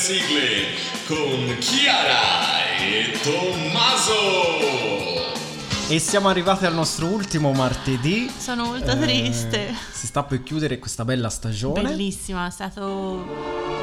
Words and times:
sigle, 0.00 0.64
con 1.06 1.56
Chiara 1.58 2.66
e 2.78 3.12
Tommaso. 3.22 4.48
E 5.88 5.98
siamo 5.98 6.28
arrivati 6.30 6.64
al 6.64 6.72
nostro 6.72 7.04
ultimo 7.06 7.52
martedì. 7.52 8.32
Sono 8.34 8.64
molto 8.64 8.92
Eh, 8.92 8.98
triste. 8.98 9.74
Si 9.92 10.06
sta 10.06 10.22
per 10.22 10.42
chiudere 10.42 10.78
questa 10.78 11.04
bella 11.04 11.28
stagione. 11.28 11.82
Bellissima, 11.82 12.46
è 12.46 12.50
stato. 12.50 13.26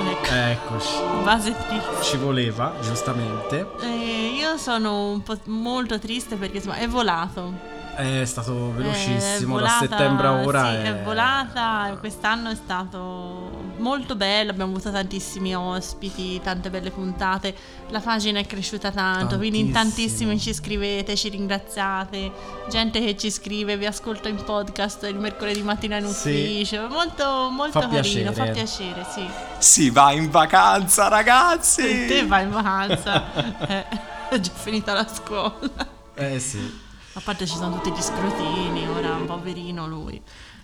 Ecco, 0.10 0.34
Eccoci. 0.34 0.88
base 1.24 1.54
triste. 1.68 2.02
Ci 2.04 2.18
voleva, 2.18 2.74
giustamente. 2.82 3.68
Eh, 3.82 4.34
io 4.40 4.58
sono 4.58 5.12
un 5.12 5.22
po' 5.22 5.38
molto 5.46 6.00
triste 6.00 6.36
perché 6.36 6.58
insomma 6.58 6.78
è 6.78 6.88
volato. 6.88 7.76
È 7.96 8.24
stato 8.26 8.70
È 8.70 8.72
velocissimo, 8.82 9.54
volata, 9.58 9.86
da 9.86 9.96
settembre 9.98 10.28
a 10.28 10.32
ora. 10.34 10.70
sì, 10.70 10.76
è... 10.78 10.82
è 10.84 11.04
volata. 11.04 11.96
Quest'anno 12.00 12.50
è 12.52 12.56
stato 12.56 13.47
molto 13.78 14.16
bello. 14.16 14.52
Abbiamo 14.52 14.72
avuto 14.74 14.92
tantissimi 14.92 15.56
ospiti, 15.56 16.40
tante 16.42 16.70
belle 16.70 16.92
puntate. 16.92 17.56
La 17.90 18.00
pagina 18.00 18.40
è 18.40 18.46
cresciuta 18.46 18.92
tanto. 18.92 19.38
Quindi 19.38 19.60
in 19.60 19.72
tantissimi 19.72 20.40
ci 20.40 20.54
scrivete, 20.54 21.16
ci 21.16 21.30
ringraziate. 21.30 22.32
Gente 22.70 23.00
che 23.04 23.18
ci 23.18 23.30
scrive, 23.32 23.78
vi 23.78 23.86
ascolta 23.86 24.30
in 24.30 24.44
podcast 24.44 25.04
il 25.04 25.16
mercoledì 25.18 25.62
mattina 25.62 25.98
in 25.98 26.08
Sì. 26.08 26.30
ufficio. 26.30 26.88
Molto, 26.90 27.50
molto 27.52 27.80
Fa 27.82 27.88
carino. 27.88 28.32
Fa 28.34 28.44
piacere. 28.44 28.94
piacere, 28.94 29.06
sì. 29.14 29.28
Si 29.58 29.90
va 29.90 30.12
in 30.12 30.30
vacanza, 30.30 31.08
ragazzi! 31.08 32.06
Te 32.08 32.26
vai 32.26 32.44
in 32.44 32.52
vacanza. 32.52 33.26
Eh, 33.68 33.86
è 34.30 34.40
già 34.40 34.52
finita 34.52 34.94
la 34.94 35.08
scuola. 35.08 35.54
Eh 36.16 36.40
sì. 36.40 36.86
A 37.14 37.22
parte 37.24 37.46
ci 37.48 37.56
sono 37.56 37.80
tutti 37.80 37.92
gli 37.92 38.02
scrutini, 38.02 38.88
ora 38.88 39.16
un 39.16 39.26
poverino 39.26 39.88
lui. 39.88 40.22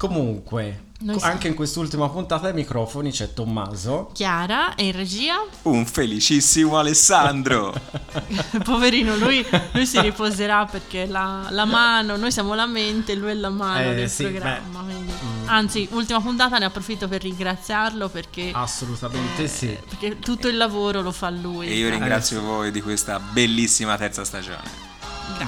Comunque, 0.07 0.83
Noi 0.99 1.13
co- 1.13 1.19
siamo- 1.19 1.33
anche 1.33 1.47
in 1.47 1.53
quest'ultima 1.53 2.09
puntata 2.09 2.47
ai 2.47 2.53
microfoni 2.53 3.09
c'è 3.09 3.33
Tommaso. 3.33 4.09
Chiara 4.13 4.75
è 4.75 4.81
in 4.81 4.91
regia. 4.91 5.35
Un 5.61 5.85
felicissimo 5.85 6.77
Alessandro! 6.77 7.73
Poverino, 8.65 9.15
lui, 9.15 9.45
lui 9.71 9.85
si 9.85 10.01
riposerà 10.01 10.65
perché 10.65 11.05
la, 11.05 11.47
la 11.51 11.63
mano, 11.63 12.17
noi 12.17 12.31
siamo 12.33 12.53
la 12.53 12.65
mente, 12.65 13.15
lui 13.15 13.29
è 13.29 13.33
la 13.33 13.49
mano 13.49 13.91
Eh, 13.91 13.95
del 13.95 14.09
sì, 14.09 14.23
programma. 14.25 14.81
beh, 14.81 14.91
quindi- 14.93 15.11
mm. 15.23 15.47
Anzi, 15.47 15.87
ultima 15.91 16.19
puntata 16.19 16.57
ne 16.57 16.65
approfitto 16.65 17.07
per 17.07 17.21
ringraziarlo 17.21 18.09
perché, 18.09 18.51
Assolutamente 18.53 19.47
sì. 19.47 19.77
perché 19.87 20.19
tutto 20.19 20.49
il 20.49 20.57
lavoro 20.57 21.01
lo 21.01 21.13
fa 21.13 21.29
lui. 21.29 21.67
E 21.67 21.75
io 21.77 21.89
ringrazio 21.89 22.37
Eh, 22.37 22.41
sì. 22.41 22.45
voi 22.45 22.71
di 22.71 22.81
questa 22.81 23.19
bellissima 23.21 23.95
terza 23.97 24.25
stagione. 24.25 24.81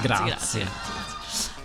grazie, 0.00 0.24
grazie. 0.60 0.95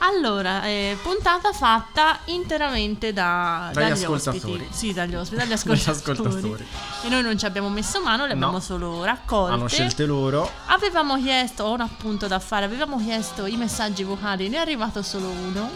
Allora, 0.03 0.63
eh, 0.65 0.97
puntata 1.03 1.51
fatta 1.53 2.19
interamente 2.25 3.13
da, 3.13 3.69
Dagli 3.71 3.83
dagli 3.89 4.01
ascoltatori. 4.03 4.53
ospiti. 4.53 4.67
Sì, 4.75 4.93
dagli 4.93 5.13
ospiti, 5.13 5.35
dagli 5.35 5.49
Dagli 5.63 5.73
ascoltatori. 5.75 6.17
ascoltatori. 6.29 6.65
E 7.03 7.09
noi 7.09 7.21
non 7.21 7.37
ci 7.37 7.45
abbiamo 7.45 7.69
messo 7.69 8.01
mano, 8.01 8.23
le 8.25 8.29
No. 8.33 8.45
abbiamo 8.45 8.59
solo 8.59 9.03
raccolte. 9.03 9.53
Hanno 9.53 9.67
scelte 9.67 10.05
loro. 10.05 10.49
Avevamo 10.67 11.17
chiesto, 11.21 11.65
ho 11.65 11.73
un 11.73 11.81
appunto 11.81 12.25
da 12.25 12.39
fare, 12.39 12.65
avevamo 12.65 12.97
chiesto 12.97 13.45
i 13.45 13.55
messaggi 13.57 14.03
vocali, 14.03 14.49
ne 14.49 14.57
è 14.57 14.59
arrivato 14.59 15.03
solo 15.03 15.27
uno. 15.29 15.69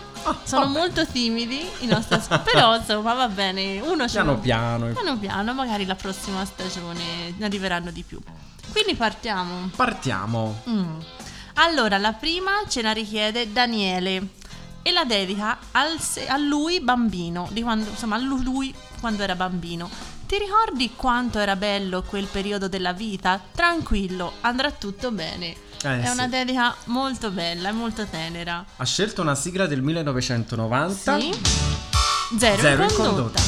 Sono 0.43 0.63
Ah, 0.63 0.65
vabbè. 0.65 0.67
molto 0.79 1.05
timidi 1.05 1.63
i 1.81 1.85
nostri 1.85 2.15
ascoltatori, 2.15 2.51
però 2.51 2.75
insomma 2.77 3.13
va 3.13 3.27
bene, 3.27 3.79
uno 3.81 4.07
ce 4.07 4.13
Piano 4.13 4.39
piano. 4.39 4.87
Piano 4.87 5.17
piano, 5.19 5.53
magari 5.53 5.85
la 5.85 5.93
prossima 5.95 6.43
stagione 6.45 7.35
ne 7.37 7.45
arriveranno 7.45 7.91
di 7.91 8.01
più. 8.01 8.19
Quindi 8.71 8.95
partiamo. 8.95 9.69
Partiamo. 9.75 10.61
Mm. 10.67 10.99
Allora, 11.57 11.97
la 11.97 12.13
prima 12.13 12.51
ce 12.67 12.81
la 12.81 12.91
richiede 12.91 13.51
Daniele 13.51 14.27
e 14.81 14.91
la 14.91 15.03
dedica 15.05 15.57
se- 15.99 16.27
a 16.27 16.37
lui 16.37 16.79
bambino, 16.81 17.47
di 17.51 17.61
quando, 17.61 17.89
insomma, 17.89 18.15
a 18.15 18.19
lu- 18.19 18.41
lui 18.43 18.73
quando 18.99 19.23
era 19.23 19.35
bambino. 19.35 19.89
Ti 20.27 20.37
ricordi 20.37 20.93
quanto 20.95 21.39
era 21.39 21.55
bello 21.55 22.01
quel 22.03 22.25
periodo 22.25 22.67
della 22.67 22.93
vita? 22.93 23.39
Tranquillo, 23.53 24.33
andrà 24.41 24.71
tutto 24.71 25.11
bene. 25.11 25.55
Eh, 25.83 26.01
È 26.01 26.09
una 26.09 26.23
sì. 26.23 26.29
dedica 26.29 26.75
molto 26.85 27.29
bella 27.29 27.69
e 27.69 27.71
molto 27.71 28.05
tenera. 28.05 28.65
Ha 28.75 28.85
scelto 28.85 29.21
una 29.21 29.35
sigla 29.35 29.65
del 29.67 29.81
1990. 29.83 31.19
Sì? 31.19 31.31
Zero, 32.37 32.61
Zero 32.61 32.83
in 32.83 32.89
in 32.89 32.95
condotta. 32.95 33.41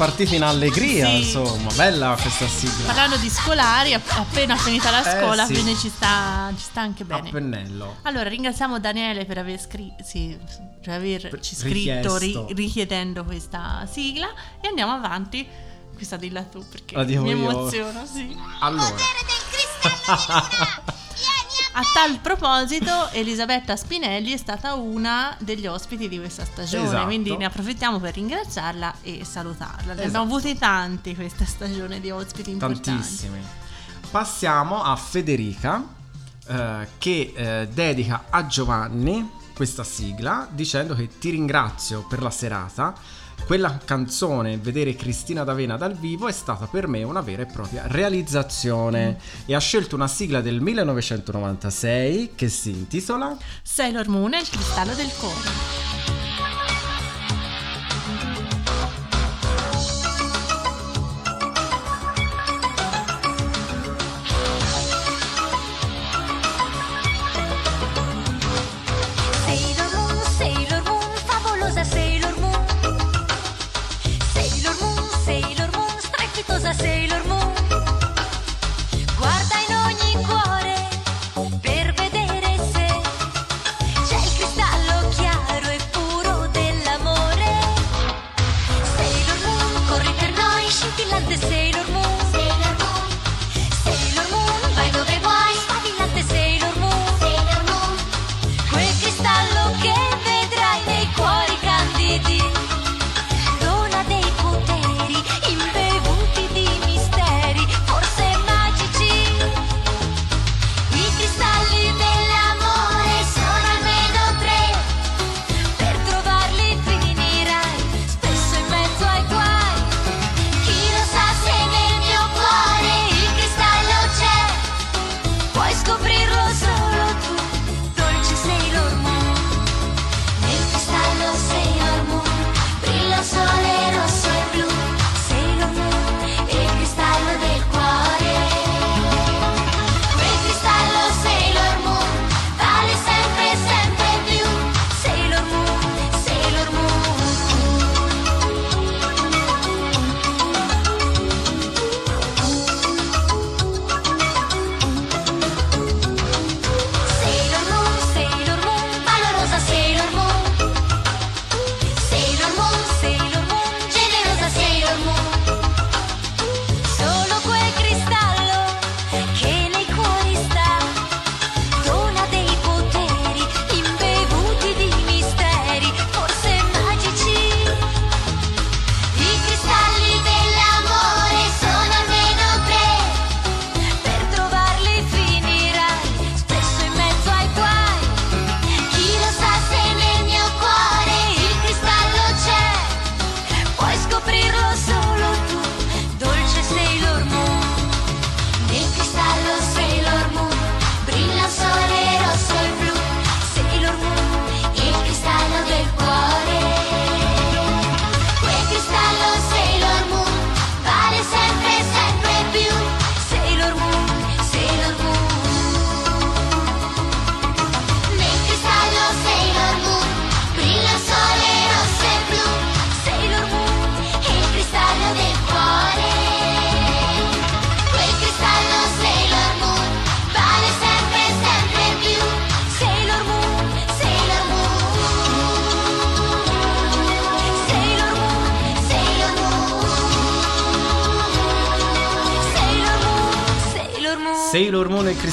Siamo 0.00 0.08
partiti 0.12 0.34
in 0.36 0.42
allegria, 0.42 1.06
Sì. 1.08 1.16
insomma, 1.18 1.70
bella 1.74 2.16
questa 2.20 2.48
sigla. 2.48 2.86
Parlando 2.86 3.16
di 3.16 3.28
scolari, 3.28 3.92
app- 3.92 4.10
appena 4.12 4.56
finita 4.56 4.90
la 4.90 5.02
Eh, 5.04 5.20
scuola, 5.20 5.44
sì. 5.46 5.52
quindi 5.52 5.76
ci 5.76 5.90
sta, 5.90 6.50
ci 6.56 6.62
sta 6.64 6.80
anche 6.80 7.02
A 7.02 7.06
bene. 7.06 7.30
pennello. 7.30 7.96
Allora, 8.02 8.28
ringraziamo 8.28 8.80
Daniele 8.80 9.24
per 9.26 9.38
aver 9.38 9.60
scritto, 9.60 10.02
sì, 10.02 10.36
cioè 10.82 10.94
averci 10.94 11.28
Per- 11.28 11.44
scritto 11.44 12.16
ri- 12.16 12.46
richiedendo 12.54 13.24
questa 13.24 13.86
sigla 13.90 14.28
e 14.60 14.68
andiamo 14.68 14.92
avanti. 14.92 15.46
Questa 15.94 16.16
dilla 16.16 16.42
tu 16.44 16.66
perché 16.66 16.96
La 16.96 17.04
dico 17.04 17.22
mi 17.22 17.30
io. 17.30 17.36
emoziono, 17.36 18.06
sì. 18.10 18.34
Allora, 18.60 18.94
A 21.72 21.82
tal 21.94 22.18
proposito, 22.18 23.10
Elisabetta 23.12 23.76
Spinelli 23.76 24.32
è 24.32 24.36
stata 24.36 24.74
una 24.74 25.36
degli 25.38 25.66
ospiti 25.68 26.08
di 26.08 26.18
questa 26.18 26.44
stagione, 26.44 26.84
Esatto. 26.86 27.04
quindi 27.04 27.36
ne 27.36 27.44
approfittiamo 27.44 28.00
per 28.00 28.14
ringraziarla 28.14 28.94
e 29.02 29.24
salutarla. 29.24 29.94
Ne 29.94 30.02
Esatto. 30.02 30.06
abbiamo 30.08 30.24
avuti 30.24 30.58
tanti 30.58 31.14
questa 31.14 31.44
stagione 31.44 32.00
di 32.00 32.10
ospiti 32.10 32.50
importanti. 32.50 32.90
tantissimi. 32.90 33.40
Passiamo 34.10 34.82
a 34.82 34.96
Federica 34.96 35.82
eh, 36.48 36.88
che 36.98 37.32
eh, 37.36 37.68
dedica 37.72 38.24
a 38.30 38.46
Giovanni 38.46 39.30
questa 39.54 39.84
sigla 39.84 40.48
dicendo 40.50 40.94
che 40.96 41.08
ti 41.18 41.30
ringrazio 41.30 42.04
per 42.08 42.20
la 42.20 42.30
serata. 42.30 42.94
Quella 43.46 43.78
canzone, 43.84 44.58
vedere 44.58 44.94
Cristina 44.94 45.44
D'Avena 45.44 45.76
dal 45.76 45.94
vivo, 45.94 46.28
è 46.28 46.32
stata 46.32 46.66
per 46.66 46.86
me 46.86 47.02
una 47.02 47.20
vera 47.20 47.42
e 47.42 47.46
propria 47.46 47.84
realizzazione. 47.86 49.18
E 49.46 49.54
ha 49.54 49.58
scelto 49.58 49.96
una 49.96 50.08
sigla 50.08 50.40
del 50.40 50.60
1996 50.60 52.32
che 52.34 52.48
si 52.48 52.70
intitola 52.70 53.36
Sailor 53.62 54.08
Moon 54.08 54.34
e 54.34 54.40
il 54.40 54.48
cristallo 54.48 54.94
del 54.94 55.10
cuore. 55.18 56.19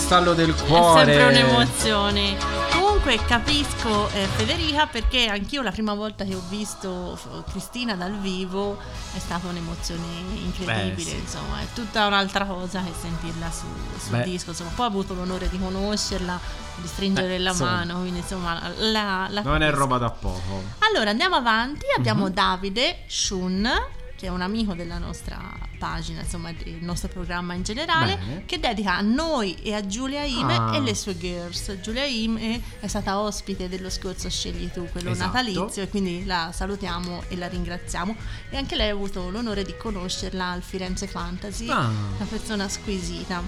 Cristallo 0.07 0.33
del 0.33 0.55
È 0.55 0.63
cuore. 0.65 1.13
sempre 1.13 1.25
un'emozione. 1.41 2.37
Comunque 2.71 3.19
capisco 3.25 4.07
eh, 4.13 4.25
Federica 4.37 4.87
perché 4.87 5.27
anch'io 5.27 5.61
la 5.61 5.71
prima 5.71 5.93
volta 5.93 6.23
che 6.23 6.33
ho 6.33 6.41
visto 6.47 7.19
Cristina 7.49 7.93
dal 7.95 8.13
vivo 8.17 8.77
è 9.13 9.19
stata 9.19 9.47
un'emozione 9.47 10.05
incredibile, 10.35 10.93
Beh, 10.95 11.01
sì. 11.01 11.15
insomma, 11.15 11.59
è 11.59 11.65
tutta 11.73 12.07
un'altra 12.07 12.45
cosa 12.45 12.81
che 12.83 12.91
sentirla 12.99 13.51
su, 13.51 13.65
sul 13.99 14.21
disco, 14.23 14.51
insomma, 14.51 14.71
poi 14.75 14.85
ho 14.85 14.89
avuto 14.89 15.13
l'onore 15.13 15.49
di 15.49 15.59
conoscerla, 15.59 16.39
di 16.75 16.87
stringere 16.87 17.35
Eh, 17.35 17.39
la 17.39 17.49
insomma. 17.51 17.71
mano, 17.71 17.99
quindi 17.99 18.19
insomma 18.19 18.61
la, 18.77 19.27
la 19.29 19.41
Non 19.41 19.61
è 19.61 19.69
roba 19.71 19.97
da 19.97 20.09
poco. 20.09 20.63
Allora 20.89 21.09
andiamo 21.09 21.35
avanti, 21.35 21.85
abbiamo 21.97 22.25
Mhm. 22.27 22.33
Davide 22.33 23.03
Shun, 23.07 23.69
che 24.17 24.25
è 24.25 24.29
un 24.29 24.41
amico 24.41 24.73
della 24.73 24.97
nostra 24.97 25.39
pagina, 25.77 26.21
insomma 26.21 26.51
del 26.51 26.79
nostro 26.81 27.07
programma 27.07 27.53
in 27.53 27.61
generale, 27.61 28.17
Bene. 28.17 28.43
che 28.47 28.59
dedica 28.59 28.95
a 28.97 29.01
noi 29.01 29.53
e 29.61 29.73
a 29.75 29.85
Giulia 29.85 30.23
Ime 30.23 30.55
Ah. 30.57 30.75
e 30.75 30.79
le 30.81 30.95
sue 30.95 31.15
girls. 31.15 31.79
Giulia 31.81 32.03
Ime 32.03 32.59
è 32.79 32.87
stata 32.87 33.19
ospite 33.19 33.69
dello 33.69 33.91
scorso 33.91 34.27
Scegli 34.27 34.71
tu, 34.71 34.87
quello 34.91 35.11
Esatto. 35.11 35.27
natalizio, 35.27 35.83
e 35.83 35.87
quindi 35.89 36.25
la 36.25 36.49
salutiamo 36.51 37.25
e 37.27 37.37
la 37.37 37.47
ringraziamo. 37.47 38.15
E 38.49 38.57
anche 38.57 38.75
lei 38.75 38.89
ha 38.89 38.93
avuto 38.93 39.29
l'onore 39.29 39.63
di 39.63 39.75
conoscerla 39.77 40.47
al 40.49 40.63
Firenze 40.63 41.05
Fantasy, 41.05 41.69
Ah. 41.69 41.87
una 42.15 42.25
persona 42.27 42.67
squisita. 42.67 43.41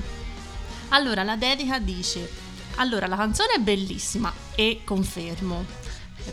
Allora, 0.89 1.23
la 1.23 1.35
dedica 1.35 1.79
dice: 1.79 2.29
Allora, 2.75 3.07
la 3.07 3.15
canzone 3.17 3.53
è 3.55 3.59
bellissima 3.59 4.31
e 4.55 4.81
confermo. 4.85 5.65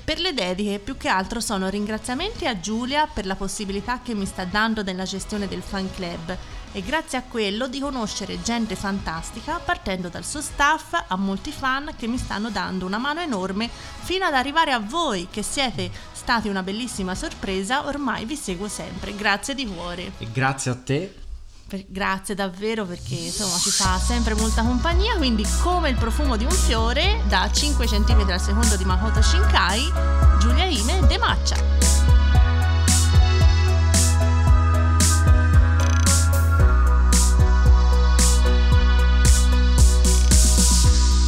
Per 0.05 0.19
le 0.19 0.35
dediche 0.35 0.79
più 0.79 0.97
che 0.97 1.09
altro 1.09 1.41
sono 1.41 1.69
ringraziamenti 1.69 2.47
a 2.47 2.59
Giulia 2.61 3.07
per 3.07 3.27
la 3.27 3.37
possibilità 3.37 4.01
che 4.03 4.15
mi 4.15 4.27
sta 4.27 4.45
dando 4.45 4.83
nella 4.83 5.05
gestione 5.05 5.49
del 5.49 5.63
fan 5.63 5.91
club 5.95 6.37
e 6.73 6.83
grazie 6.83 7.19
a 7.19 7.23
quello 7.23 7.69
di 7.69 7.81
conoscere 7.81 8.43
gente 8.43 8.77
fantastica 8.77 9.59
partendo 9.59 10.09
dal 10.09 10.25
suo 10.25 10.43
staff 10.43 11.05
a 11.09 11.17
molti 11.17 11.51
fan 11.51 11.95
che 11.97 12.07
mi 12.07 12.19
stanno 12.19 12.51
dando 12.51 12.85
una 12.85 12.99
mano 12.99 13.21
enorme 13.21 13.69
fino 13.69 14.25
ad 14.25 14.35
arrivare 14.35 14.73
a 14.73 14.79
voi 14.79 15.29
che 15.31 15.43
siete 15.43 15.91
stati 16.13 16.49
una 16.49 16.63
bellissima 16.63 17.15
sorpresa, 17.15 17.87
ormai 17.87 18.25
vi 18.25 18.37
seguo 18.37 18.69
sempre, 18.69 19.15
grazie 19.15 19.55
di 19.55 19.67
cuore. 19.67 20.13
E 20.19 20.31
grazie 20.31 20.71
a 20.71 20.75
te. 20.75 21.26
Per- 21.69 21.85
grazie 21.89 22.37
davvero 22.37 22.85
perché 22.85 23.15
insomma 23.17 23.57
ci 23.59 23.71
fa 23.71 23.99
sempre 23.99 24.35
molta 24.35 24.63
compagnia, 24.63 25.17
quindi 25.17 25.45
come 25.63 25.89
il 25.89 25.97
profumo 25.97 26.37
di 26.37 26.45
un 26.45 26.51
fiore 26.53 27.23
da 27.27 27.51
5 27.51 27.87
cm 27.87 28.25
al 28.31 28.41
secondo 28.41 28.77
di 28.77 28.85
Makoto 28.85 29.21
Shinkai, 29.21 29.93
Giulia 30.39 30.65
Ime 30.65 31.05
De 31.09 31.19
Maccia. 31.19 31.57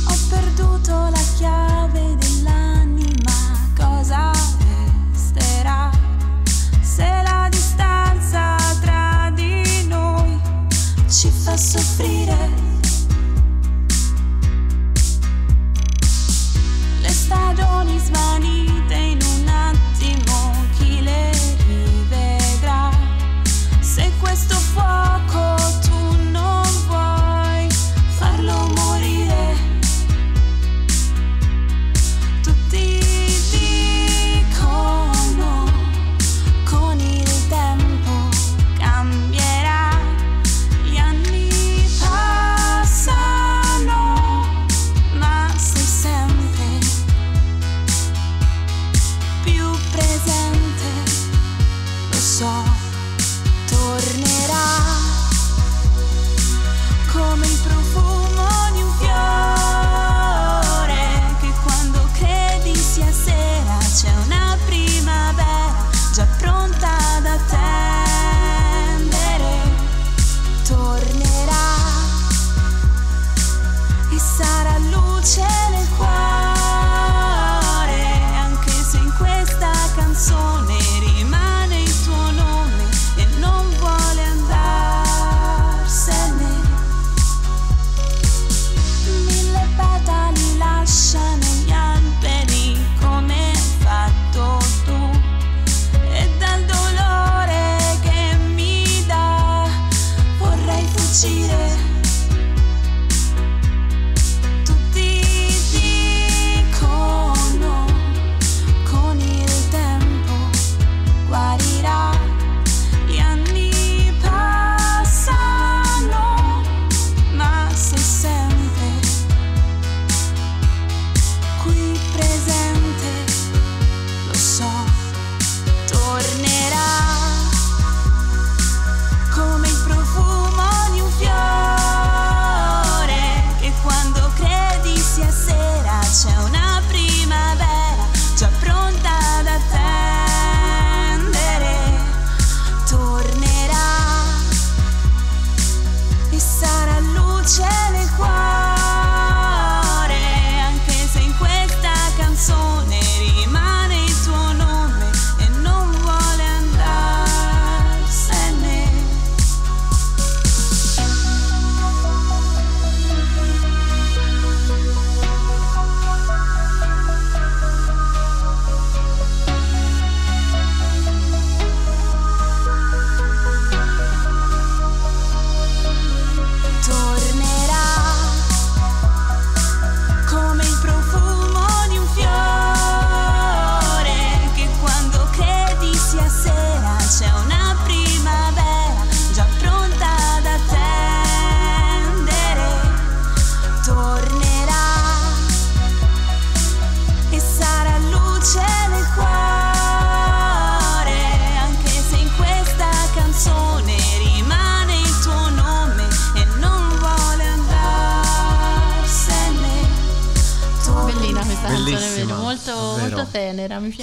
Ho 0.06 0.16
perduto 0.28 0.92
la 1.10 1.22
chiave 1.36 1.77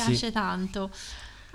piace 0.03 0.31
tanto. 0.31 0.89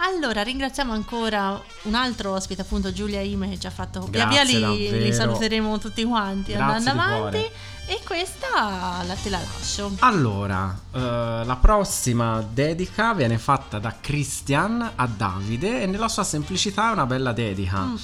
Allora, 0.03 0.43
ringraziamo 0.43 0.95
ancora 0.95 1.61
un 1.83 1.95
altro 1.95 2.33
ospite, 2.33 2.63
appunto 2.63 2.91
Giulia 2.91 3.21
Ime, 3.21 3.51
che 3.51 3.59
ci 3.61 3.67
ha 3.67 3.71
fatto 3.71 4.01
via 4.09 4.25
via 4.27 4.43
Grazie, 4.45 4.59
li, 4.59 5.03
li 5.05 5.13
saluteremo 5.13 5.79
tutti 5.79 6.03
quanti 6.05 6.53
Grazie 6.53 6.75
andando 6.75 7.03
avanti. 7.03 7.39
cuore. 7.39 7.53
E 7.87 8.01
questa 8.05 9.03
la, 9.05 9.15
te 9.23 9.29
la 9.29 9.41
lascio. 9.41 9.93
Allora, 9.99 10.75
eh, 10.95 10.99
la 11.45 11.59
prossima 11.61 12.41
dedica 12.41 13.13
viene 13.13 13.37
fatta 13.37 13.79
da 13.79 13.95
Christian 14.01 14.93
a 14.95 15.07
Davide 15.07 15.83
e 15.83 15.87
nella 15.87 16.09
sua 16.09 16.25
semplicità 16.25 16.89
è 16.89 16.93
una 16.93 17.05
bella 17.05 17.33
dedica. 17.33 17.81
Mm. 17.81 17.95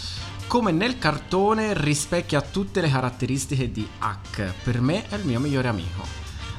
Come 0.49 0.73
nel 0.73 0.99
cartone 0.99 1.73
rispecchia 1.73 2.43
tutte 2.43 2.81
le 2.83 2.90
caratteristiche 2.90 3.73
di 3.73 3.88
Hack, 4.00 4.52
per 4.62 4.81
me 4.83 5.09
è 5.09 5.14
il 5.14 5.25
mio 5.25 5.40
migliore 5.40 5.69
amico. 5.69 6.05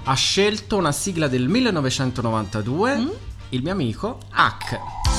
Ha 0.06 0.14
scelto 0.16 0.78
una 0.78 0.92
sigla 0.92 1.28
del 1.28 1.48
1992, 1.48 2.98
Mm? 2.98 3.10
Il 3.50 3.62
mio 3.62 3.72
amico 3.72 4.18
Hack. 4.32 5.17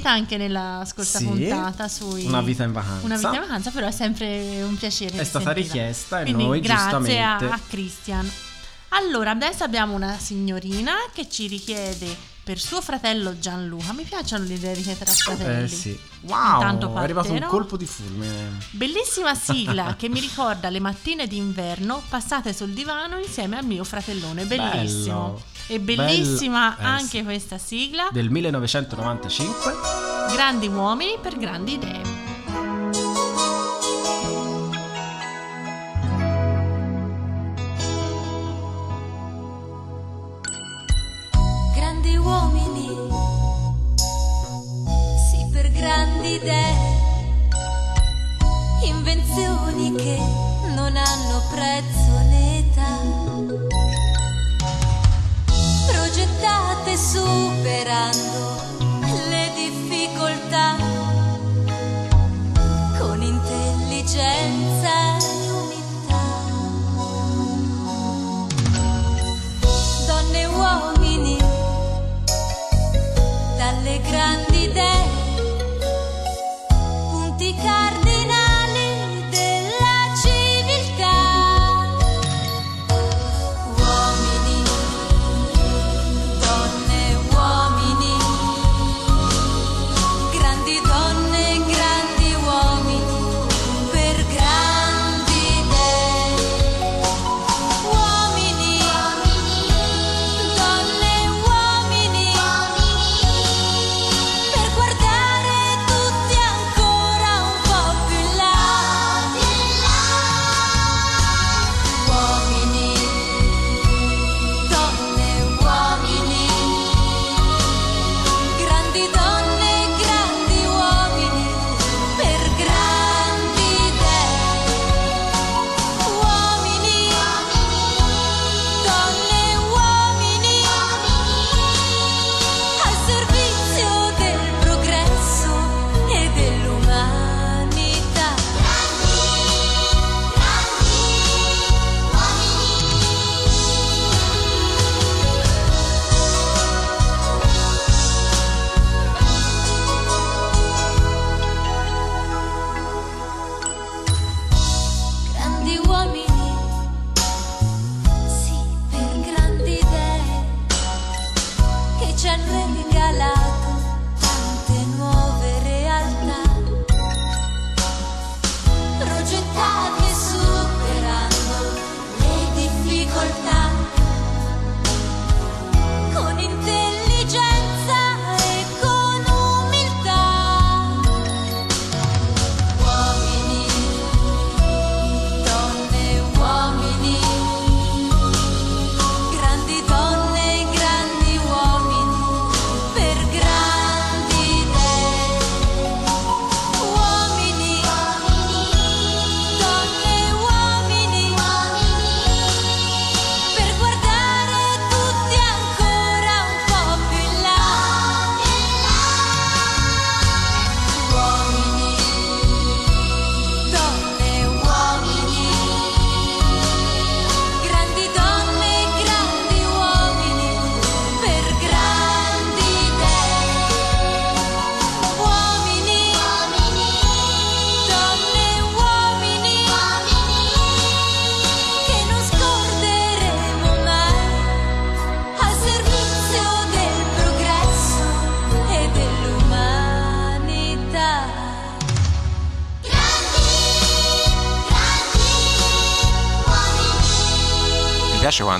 riuscita 0.00 0.10
anche 0.10 0.36
nella 0.36 0.82
scorsa 0.86 1.18
sì, 1.18 1.24
puntata 1.26 1.88
sui 1.88 2.24
Una 2.24 2.40
vita 2.40 2.64
in 2.64 2.72
vacanza. 2.72 3.04
Una 3.04 3.16
vita 3.16 3.34
in 3.34 3.40
vacanza, 3.40 3.70
però 3.70 3.86
è 3.86 3.92
sempre 3.92 4.62
un 4.62 4.76
piacere. 4.76 5.18
È 5.18 5.24
stata 5.24 5.52
sentirla. 5.52 5.52
richiesta 5.52 6.20
e 6.20 6.22
Quindi 6.24 6.44
noi 6.44 6.60
grazie 6.60 7.22
a, 7.22 7.36
a 7.36 7.60
Christian. 7.68 8.30
Allora, 8.92 9.30
adesso 9.30 9.62
abbiamo 9.62 9.94
una 9.94 10.18
signorina 10.18 10.94
che 11.12 11.28
ci 11.28 11.46
richiede 11.46 12.16
per 12.42 12.58
suo 12.58 12.80
fratello 12.80 13.38
Gianluca. 13.38 13.92
Mi 13.92 14.02
piacciono 14.02 14.44
le 14.44 14.58
dediche 14.58 14.98
tra 14.98 15.10
eh, 15.10 15.14
fratelli. 15.14 15.64
Eh 15.64 15.68
sì. 15.68 15.98
Wow, 16.22 16.54
Intanto 16.54 16.94
è 16.96 16.98
arrivato 16.98 17.32
un 17.32 17.46
colpo 17.46 17.76
di 17.76 17.86
fulmine. 17.86 18.58
Bellissima 18.70 19.34
sigla 19.34 19.94
che 19.98 20.08
mi 20.08 20.18
ricorda 20.18 20.68
le 20.70 20.80
mattine 20.80 21.28
d'inverno 21.28 22.02
passate 22.08 22.52
sul 22.52 22.70
divano 22.70 23.18
insieme 23.18 23.56
al 23.56 23.64
mio 23.64 23.84
fratellone. 23.84 24.44
Bellissimo. 24.44 25.34
Bello. 25.34 25.42
E 25.72 25.78
bellissima 25.78 26.74
Bell- 26.76 26.84
eh, 26.84 26.90
anche 26.90 27.18
eh, 27.20 27.22
questa 27.22 27.56
sigla. 27.56 28.08
Del 28.10 28.28
1995. 28.28 29.72
Grandi 30.32 30.66
uomini 30.66 31.16
per 31.22 31.36
grandi 31.36 31.74
idee. 31.74 32.02
Grandi 41.76 42.16
uomini, 42.16 42.88
sì 45.30 45.48
per 45.52 45.70
grandi 45.70 46.32
idee, 46.34 46.74
invenzioni 48.86 49.94
che 49.94 50.18
non 50.74 50.96
hanno 50.96 51.42
prezzo 51.52 52.18
né 52.28 52.58
età 52.58 53.89
gettate 56.12 56.96
superando 56.96 58.62
le 59.28 59.52
difficoltà. 59.54 60.89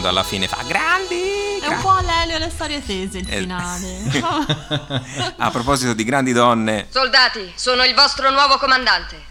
Quando 0.01 0.09
alla 0.09 0.23
fine 0.23 0.49
fa 0.49 0.63
grandi. 0.67 1.59
È 1.61 1.67
un 1.67 1.75
gra-". 1.75 1.81
po' 1.81 1.99
l'elio 2.01 2.37
alle 2.37 2.51
storie 2.51 2.85
tese 2.85 3.19
il 3.19 3.27
Eh. 3.31 3.39
finale. 3.41 3.99
A 5.37 5.51
proposito 5.51 5.93
di 5.93 6.05
grandi 6.05 6.33
donne, 6.33 6.87
Soldati, 6.91 7.53
sono 7.55 7.85
il 7.85 7.95
vostro 7.95 8.31
nuovo 8.31 8.57
comandante. 8.57 9.29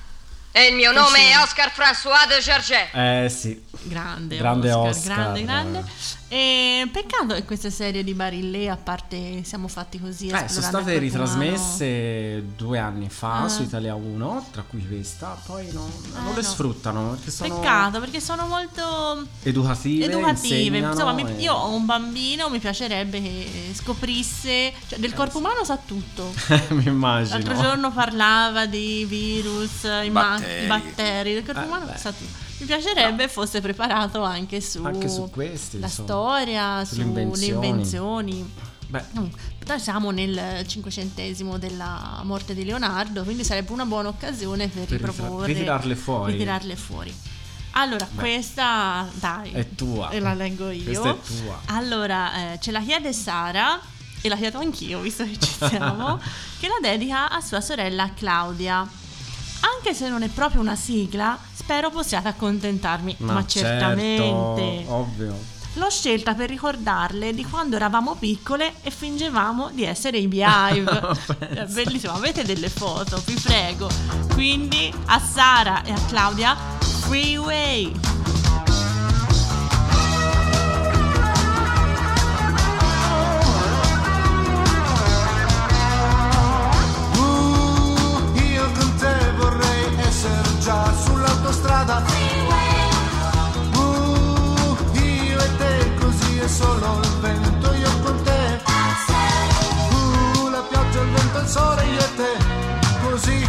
E 0.51 0.67
il 0.67 0.75
mio 0.75 0.91
nome 0.91 1.29
è 1.31 1.37
Oscar 1.39 1.71
François 1.75 2.27
de 2.27 2.39
Gerget. 2.39 2.89
Eh 2.93 3.29
sì. 3.29 3.63
grande, 3.83 4.37
Grande 4.37 4.71
Oscar, 4.71 4.89
Oscar. 4.95 5.15
grande, 5.15 5.43
grande. 5.43 5.83
E 6.31 6.87
peccato 6.91 7.33
che 7.33 7.43
queste 7.43 7.71
serie 7.71 8.03
di 8.03 8.13
Barillé, 8.13 8.69
a 8.69 8.77
parte 8.77 9.41
siamo 9.43 9.67
fatti 9.67 9.99
così. 9.99 10.27
Eh, 10.27 10.47
sono 10.47 10.61
state 10.61 10.69
corpo 10.69 10.81
umano. 10.83 10.99
ritrasmesse 10.99 12.43
due 12.55 12.77
anni 12.77 13.09
fa 13.09 13.41
Ah. 13.43 13.49
su 13.49 13.63
Italia 13.63 13.95
1, 13.95 14.45
tra 14.51 14.61
cui 14.61 14.85
questa, 14.87 15.35
poi 15.47 15.71
non, 15.71 15.89
non 16.13 16.27
Eh, 16.27 16.35
le 16.35 16.41
no. 16.41 16.47
sfruttano 16.47 17.09
perché 17.09 17.31
sono 17.31 17.55
Peccato 17.59 17.99
perché 17.99 18.21
sono 18.21 18.45
molto 18.45 19.25
educative, 19.41 20.05
educative. 20.05 20.77
Insomma, 20.77 21.13
mi- 21.13 21.25
e- 21.27 21.41
io 21.41 21.53
ho 21.53 21.73
un 21.73 21.85
bambino, 21.85 22.47
mi 22.49 22.59
piacerebbe 22.59 23.19
che 23.21 23.71
scoprisse, 23.73 24.71
cioè 24.87 24.99
del 24.99 25.15
corpo 25.15 25.39
umano 25.39 25.63
sa 25.63 25.77
tutto. 25.83 26.31
mi 26.69 26.83
immagino. 26.85 27.37
L'altro 27.39 27.55
giorno 27.59 27.91
parlava 27.91 28.67
di 28.67 29.03
virus, 29.05 29.81
i 30.03 30.09
ma- 30.11 30.35
Batteri. 30.37 30.63
i 30.63 30.67
batteri, 30.67 31.33
del 31.33 31.43
corpo 31.43 31.61
Eh, 31.61 31.65
umano 31.65 31.85
beh. 31.85 31.97
sa 31.97 32.11
tutto. 32.11 32.47
Mi 32.59 32.65
piacerebbe 32.65 33.27
fosse 33.27 33.61
preparato 33.61 34.21
anche 34.23 34.59
su, 34.61 34.83
Anche 34.83 35.07
su 35.09 35.29
questi, 35.29 35.79
la 35.79 35.85
insomma. 35.87 36.07
storia, 36.07 36.85
Sulle 36.85 37.01
invenzioni. 37.03 37.67
invenzioni. 37.67 38.53
Beh, 38.87 39.03
Però 39.59 39.77
siamo 39.77 40.09
nel 40.11 40.65
cinquecentesimo 40.67 41.57
della 41.57 42.21
morte 42.23 42.53
di 42.55 42.65
Leonardo, 42.65 43.23
quindi 43.23 43.43
sarebbe 43.43 43.71
una 43.71 43.85
buona 43.85 44.09
occasione 44.09 44.67
per, 44.67 44.85
Per 44.85 44.99
riproporre, 45.01 45.45
ritirarle 45.47 45.95
fuori. 45.95 46.31
ritirarle 46.33 46.75
fuori. 46.75 47.15
Allora, 47.73 48.07
Beh. 48.11 48.19
questa 48.19 49.07
dai, 49.13 49.51
È 49.51 49.69
tua. 49.75 50.09
E 50.09 50.19
la 50.19 50.33
leggo 50.33 50.69
io. 50.71 50.83
Questa 50.83 51.11
è 51.11 51.17
tua. 51.43 51.59
Allora, 51.67 52.53
eh, 52.53 52.59
ce 52.59 52.71
la 52.71 52.81
chiede 52.81 53.13
Sara, 53.13 53.79
e 54.21 54.27
la 54.27 54.35
chiedo 54.35 54.57
anch'io, 54.57 54.99
visto 54.99 55.23
che 55.23 55.37
ci 55.39 55.51
siamo, 55.69 56.19
che 56.59 56.67
la 56.67 56.79
dedica 56.81 57.29
a 57.29 57.39
sua 57.41 57.61
sorella 57.61 58.11
Claudia. 58.15 58.85
Anche 59.61 59.93
se 59.93 60.09
non 60.09 60.23
è 60.23 60.29
proprio 60.29 60.61
una 60.61 60.75
sigla, 60.75 61.37
spero 61.53 61.89
possiate 61.89 62.27
accontentarmi, 62.29 63.15
ma, 63.19 63.45
certamente. 63.45 64.77
certo, 64.77 64.93
ovvio. 64.93 65.57
L'ho 65.73 65.89
scelta 65.89 66.33
per 66.33 66.49
ricordarle 66.49 67.33
di 67.33 67.45
quando 67.45 67.75
eravamo 67.75 68.15
piccole 68.15 68.73
e 68.81 68.89
fingevamo 68.89 69.69
di 69.71 69.83
essere 69.83 70.17
i 70.17 70.27
Beehive. 70.27 70.89
È 71.39 71.65
bellissimo, 71.65 72.13
avete 72.13 72.43
delle 72.43 72.69
foto, 72.69 73.21
vi 73.25 73.35
prego. 73.35 73.89
Quindi 74.33 74.91
a 75.05 75.19
Sara 75.19 75.83
e 75.83 75.91
a 75.91 75.99
Claudia, 76.07 76.55
Freeway. 76.79 78.18
Già 90.69 90.93
sull'autostrada. 91.03 92.03
Uh, 93.73 94.77
io 94.93 95.39
e 95.39 95.55
te 95.57 95.93
così 95.99 96.37
è 96.37 96.47
solo 96.47 96.99
il 97.01 97.13
vento, 97.21 97.73
io 97.73 97.89
con 98.03 98.21
te. 98.21 98.61
Uh, 99.89 100.49
la 100.49 100.61
pioggia, 100.69 101.01
il 101.01 101.09
vento, 101.09 101.39
il 101.39 101.47
sole, 101.47 101.85
io 101.85 101.99
e 101.99 102.15
te. 102.19 102.33
Così 103.01 103.39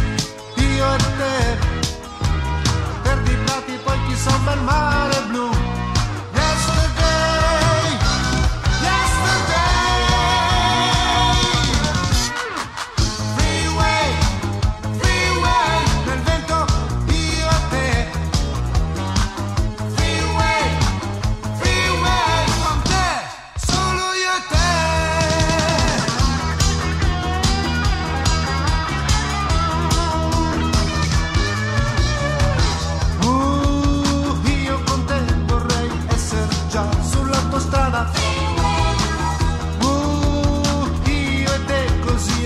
io 0.55 0.93
e 0.95 0.97
te. 1.19 1.57
Perdi 3.03 3.31
i 3.31 3.37
prati, 3.45 3.79
poi 3.83 3.99
chissà 4.07 4.33
un 4.33 4.43
bel 4.43 4.61
mare 4.61 5.00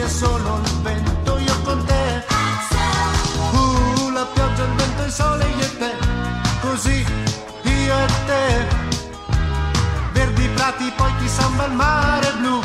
è 0.05 0.09
solo 0.09 0.59
il 0.63 0.81
vento, 0.81 1.37
io 1.39 1.61
con 1.63 1.83
te. 1.85 2.23
Uh, 3.51 4.09
la 4.11 4.25
pioggia, 4.33 4.63
il 4.63 4.75
vento, 4.75 5.03
il 5.03 5.11
sole, 5.11 5.45
io 5.47 5.65
e 5.65 5.77
te. 5.77 5.91
Così 6.61 7.05
io 7.63 7.97
e 7.97 8.07
te. 8.27 8.67
Verdi 10.13 10.47
prati, 10.49 10.91
poi 10.95 11.11
chissà 11.17 11.47
un 11.47 11.57
bel 11.57 11.71
mare 11.71 12.31
blu. 12.39 12.64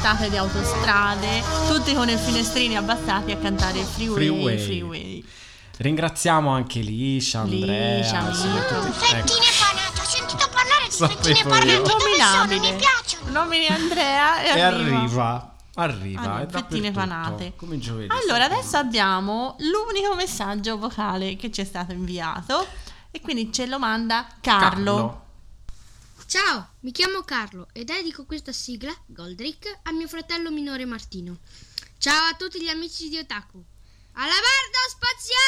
Un'estate 0.00 0.30
di 0.30 0.36
autostrade, 0.38 1.42
tutti 1.68 1.92
con 1.94 2.08
i 2.08 2.16
finestrini 2.16 2.74
abbassati 2.74 3.32
a 3.32 3.36
cantare 3.36 3.82
Freeway, 3.84 4.16
Freeway. 4.16 4.58
Freeway. 4.58 5.24
Ringraziamo 5.76 6.50
anche 6.50 6.80
Liscia, 6.80 7.40
Andrea, 7.40 7.98
Liscia, 7.98 8.24
tutti- 8.24 8.46
ecco. 8.56 8.92
Fettine 8.92 9.46
panate, 9.58 10.00
ho 10.00 10.04
sentito 10.04 10.48
parlare 10.50 10.86
di 10.88 10.90
fettine 10.90 11.42
panate. 11.42 11.76
Dove 11.76 11.86
sono? 11.86 12.04
Innominabile. 12.14 12.70
Mi 12.70 12.76
piacciono. 12.78 13.30
Nomini 13.30 13.66
Andrea 13.66 14.42
e, 14.42 14.56
E 14.56 14.60
arriva. 14.62 14.96
arriva. 14.96 15.54
Arriva, 15.74 16.40
è 16.40 16.46
fettine 16.48 16.90
panate. 16.92 17.52
Come 17.56 17.78
giovedì. 17.78 18.08
Allora, 18.10 18.44
sappiamo. 18.44 18.54
adesso 18.54 18.76
abbiamo 18.78 19.56
l'unico 19.58 20.14
messaggio 20.14 20.78
vocale 20.78 21.36
che 21.36 21.50
ci 21.50 21.60
è 21.60 21.64
stato 21.64 21.92
inviato 21.92 22.66
e 23.10 23.20
quindi 23.20 23.52
ce 23.52 23.66
lo 23.66 23.78
manda 23.78 24.26
Carlo. 24.40 25.28
Ciao, 26.30 26.74
mi 26.82 26.92
chiamo 26.92 27.22
Carlo 27.22 27.66
e 27.72 27.82
dedico 27.82 28.24
questa 28.24 28.52
sigla, 28.52 28.96
Goldrick, 29.06 29.80
a 29.82 29.90
mio 29.90 30.06
fratello 30.06 30.52
minore 30.52 30.84
Martino. 30.84 31.40
Ciao 31.98 32.28
a 32.28 32.36
tutti 32.36 32.62
gli 32.62 32.68
amici 32.68 33.08
di 33.08 33.18
Otaku. 33.18 33.60
Alla 34.12 34.30
spaziale! 34.90 35.39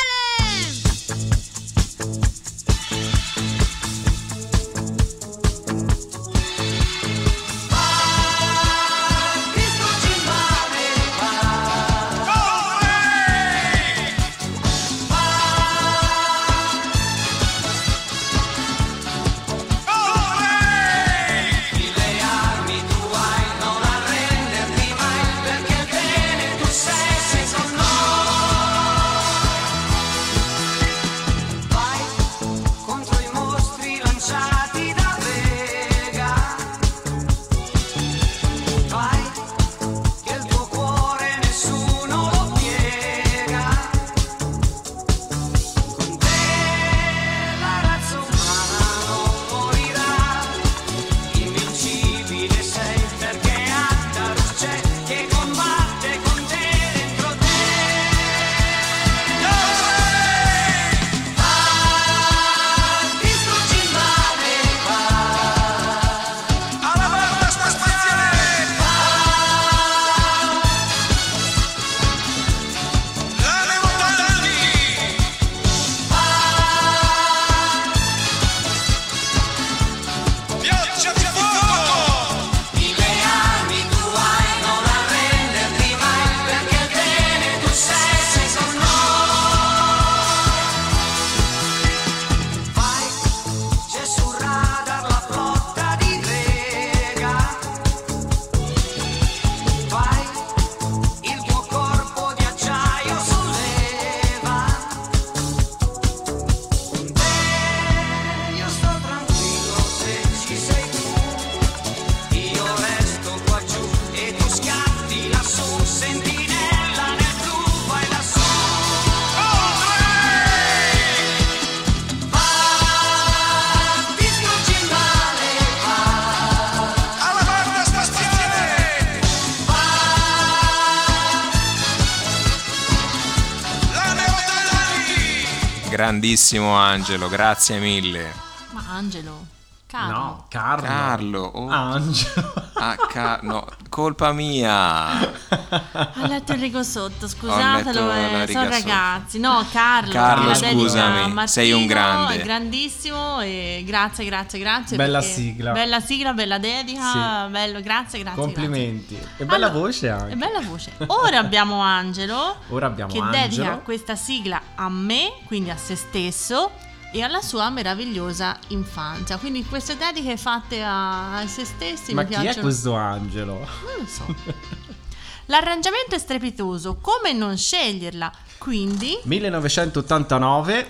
Grandissimo 136.22 136.76
Angelo, 136.76 137.28
grazie 137.28 137.80
mille. 137.80 138.32
Ma 138.70 138.84
Angelo, 138.90 139.44
Carlo. 139.88 140.12
No, 140.16 140.44
Carlo. 140.48 140.86
Carlo, 140.86 141.40
oh. 141.40 141.68
Angelo. 141.68 142.54
Ah, 142.74 142.94
ca- 142.94 143.40
no, 143.42 143.66
colpa 143.88 144.30
mia. 144.30 145.18
Ha 145.18 146.26
letto 146.28 146.52
il 146.52 146.60
rigo 146.60 146.84
sotto, 146.84 147.24
Ho 147.24 147.28
scusatelo, 147.28 148.12
eh, 148.12 148.46
sono 148.46 148.62
sotto. 148.62 148.68
ragazzi. 148.68 149.40
No, 149.40 149.66
Carlo. 149.72 150.12
Carlo, 150.12 150.54
scusami, 150.54 151.18
Martino, 151.22 151.46
sei 151.48 151.72
un 151.72 151.86
grande. 151.86 152.34
È 152.36 152.42
grandissimo 152.44 153.40
e 153.40 153.82
grazie, 153.84 154.24
grazie, 154.24 154.60
grazie. 154.60 154.96
Bella 154.96 155.20
sigla. 155.20 155.72
Bella 155.72 155.98
sigla, 155.98 156.32
bella 156.34 156.58
dedica, 156.58 157.48
bello, 157.50 157.80
grazie, 157.80 158.20
grazie. 158.20 158.40
Complimenti. 158.40 159.18
E 159.42 159.44
bella 159.44 159.66
Allora, 159.66 159.80
voce 159.80 160.08
anche. 160.08 160.32
E 160.32 160.36
bella 160.36 160.60
voce. 160.60 160.92
Ora 161.06 161.38
abbiamo 161.38 161.80
Angelo 161.80 162.56
Ora 162.70 162.86
abbiamo 162.86 163.12
che 163.12 163.18
Angelo. 163.18 163.40
dedica 163.48 163.78
questa 163.78 164.14
sigla 164.16 164.60
a 164.76 164.88
me, 164.88 165.32
quindi 165.46 165.70
a 165.70 165.76
se 165.76 165.96
stesso 165.96 166.70
e 167.12 167.22
alla 167.22 167.40
sua 167.42 167.68
meravigliosa 167.70 168.56
infanzia. 168.68 169.36
Quindi 169.38 169.64
queste 169.64 169.96
dediche 169.96 170.36
fatte 170.36 170.82
a, 170.82 171.38
a 171.38 171.46
se 171.46 171.64
stessi 171.64 172.14
Ma 172.14 172.22
mi 172.22 172.28
chi 172.28 172.34
è 172.34 172.40
piacciono. 172.40 172.62
questo 172.62 172.94
angelo? 172.94 173.54
Non 173.58 173.66
lo 173.98 174.06
so. 174.06 174.34
L'arrangiamento 175.46 176.14
è 176.14 176.18
strepitoso, 176.18 176.96
come 177.00 177.32
non 177.32 177.56
sceglierla? 177.58 178.30
Quindi 178.58 179.18
1989, 179.24 180.86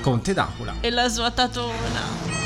Conte 0.00 0.32
d'Acula. 0.32 0.74
e 0.80 0.88
la 0.90 1.08
sua 1.08 1.30
tatona. 1.32 2.41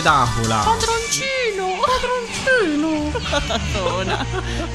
Conte 0.00 0.02
d'Aquila. 0.02 0.62
Padroncino! 0.64 1.66
Padroncino! 3.12 3.18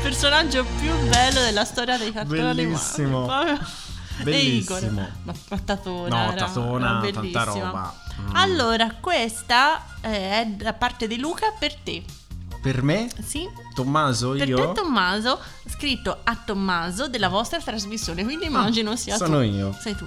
Personaggio 0.04 0.64
più 0.80 0.94
bello 1.08 1.42
della 1.42 1.66
storia 1.66 1.98
dei 1.98 2.12
cartoni 2.12 2.40
animati. 2.40 2.64
Bellissimo. 2.64 3.28
Bellissimo. 4.24 4.78
Igor. 4.78 5.12
Ma 5.24 5.34
Patatona. 5.48 6.26
No, 6.26 6.32
era- 6.32 6.46
Tatona, 6.46 7.02
era 7.04 7.12
tanta 7.12 7.44
roba. 7.44 7.94
Mm. 8.22 8.36
Allora, 8.36 8.96
questa 9.00 9.84
eh, 10.02 10.42
è 10.42 10.46
da 10.48 10.74
parte 10.74 11.08
di 11.08 11.18
Luca 11.18 11.52
per 11.58 11.74
te. 11.76 12.04
Per 12.62 12.82
me, 12.82 13.10
Sì? 13.24 13.48
Tommaso, 13.76 14.32
Per 14.32 14.48
io 14.48 14.56
te 14.74 14.82
Tommaso, 14.82 15.40
scritto 15.70 16.18
a 16.24 16.36
Tommaso 16.36 17.08
della 17.08 17.30
vostra 17.30 17.60
trasmissione, 17.60 18.24
quindi 18.24 18.46
immagino 18.46 18.96
sia 18.96 19.16
Ah, 19.16 19.18
sono 19.18 19.38
tu. 19.40 19.44
io. 19.44 19.76
Sei 19.80 19.96
tu. 19.96 20.06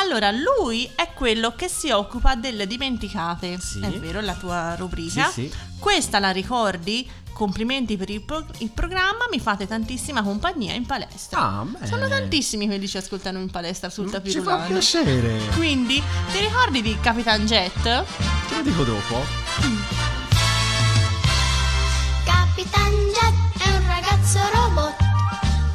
Allora, 0.00 0.30
lui 0.30 0.88
è 0.94 1.10
quello 1.12 1.54
che 1.56 1.68
si 1.68 1.90
occupa 1.90 2.34
delle 2.36 2.66
dimenticate. 2.66 3.58
Sì. 3.60 3.80
È 3.80 3.90
vero, 3.98 4.20
la 4.20 4.34
tua 4.34 4.74
rubrica. 4.76 5.26
Sì, 5.28 5.48
sì. 5.48 5.52
Questa 5.78 6.18
la 6.20 6.30
ricordi? 6.30 7.08
Complimenti 7.32 7.96
per 7.96 8.10
il, 8.10 8.20
pro- 8.22 8.46
il 8.58 8.70
programma, 8.70 9.26
mi 9.30 9.38
fate 9.40 9.66
tantissima 9.66 10.22
compagnia 10.22 10.74
in 10.74 10.86
palestra. 10.86 11.40
Ah, 11.40 11.64
bene. 11.64 11.86
Sono 11.86 12.08
tantissimi 12.08 12.66
quelli 12.66 12.82
che 12.82 12.88
ci 12.88 12.96
ascoltano 12.96 13.38
in 13.38 13.50
palestra 13.50 13.90
sul 13.90 14.06
Ci 14.06 14.10
fa 14.12 14.18
tapirulano. 14.18 14.66
piacere. 14.66 15.38
Quindi, 15.56 16.02
ti 16.32 16.38
ricordi 16.40 16.82
di 16.82 16.96
Capitan 17.00 17.44
Jet? 17.46 17.82
Te 17.82 18.04
lo 18.56 18.62
dico 18.62 18.82
dopo. 18.84 19.24
Capitan 22.24 22.92
Jet 23.12 23.62
è 23.62 23.68
un 23.76 23.86
ragazzo 23.86 24.38
robot 24.52 24.96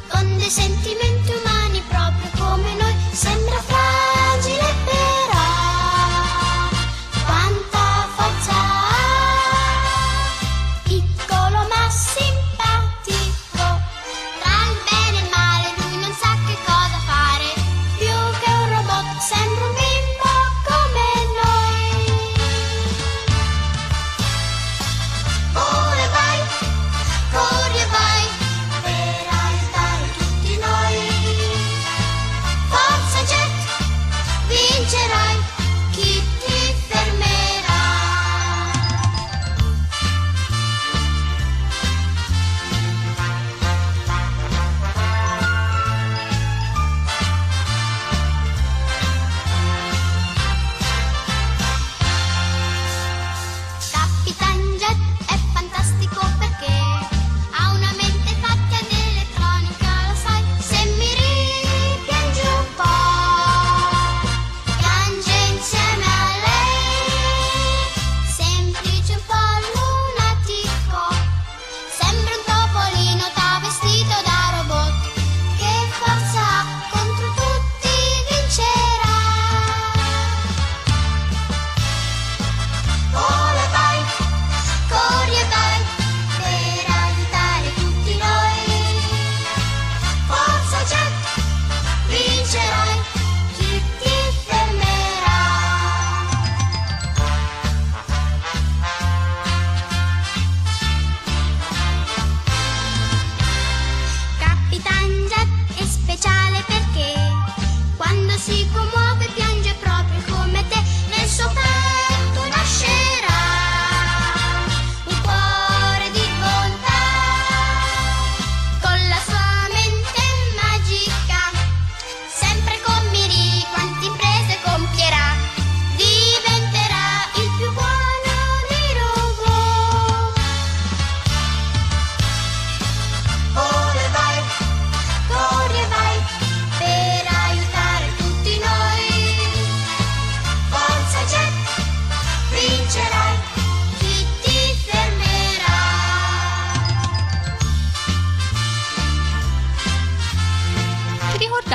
con 0.08 0.36
dei 0.38 0.50
sentimenti 0.50 1.32
umani 1.42 1.82
proprio 1.88 2.30
come 2.36 2.74
noi. 2.74 2.83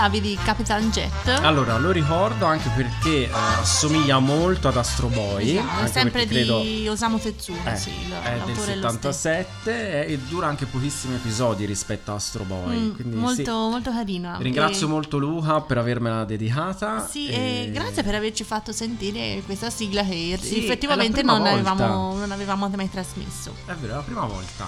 Ricordavi 0.09 0.21
di 0.21 0.37
Capitan 0.43 0.89
Jet? 0.89 1.27
Allora, 1.43 1.77
lo 1.77 1.91
ricordo 1.91 2.45
anche 2.45 2.69
perché 2.75 3.25
eh, 3.25 3.31
assomiglia 3.31 4.17
molto 4.17 4.67
ad 4.67 4.75
Astro 4.77 5.07
Boy. 5.07 5.57
Esatto, 5.57 5.87
sempre 5.91 6.09
perché 6.25 6.27
credo- 6.27 6.61
di 6.61 6.87
Osamu 6.87 7.19
Tezuka, 7.19 7.73
eh, 7.73 7.77
sì, 7.77 7.91
è 7.91 8.29
del 8.31 8.37
l'autore 8.37 8.71
è 8.73 8.75
lo 8.75 8.89
stesso. 8.89 9.11
77 9.11 10.05
e 10.07 10.17
dura 10.27 10.47
anche 10.47 10.65
pochissimi 10.65 11.15
episodi 11.15 11.65
rispetto 11.65 12.11
a 12.11 12.15
Astro 12.15 12.43
Boy. 12.43 12.75
Mm, 12.77 12.95
quindi 12.95 13.15
molto, 13.15 13.43
sì. 13.43 13.69
molto 13.69 13.91
carina. 13.91 14.37
Ringrazio 14.39 14.87
E- 14.87 14.89
molto 14.89 15.17
Luca 15.19 15.61
per 15.61 15.77
avermela 15.77 16.25
dedicata. 16.25 17.05
Sì, 17.07 17.27
e- 17.29 17.65
e 17.67 17.71
grazie 17.71 18.01
per 18.03 18.15
averci 18.15 18.43
fatto 18.43 18.71
sentire 18.71 19.43
questa 19.45 19.69
sigla 19.69 20.03
che 20.03 20.39
Sì, 20.41 20.63
effettivamente 20.63 21.21
non 21.21 21.45
avevamo, 21.45 22.15
non 22.17 22.31
avevamo 22.31 22.67
mai 22.75 22.89
trasmesso. 22.89 23.53
È 23.65 23.73
vero, 23.73 23.93
è 23.93 23.95
la 23.97 24.01
prima 24.01 24.25
volta. 24.25 24.67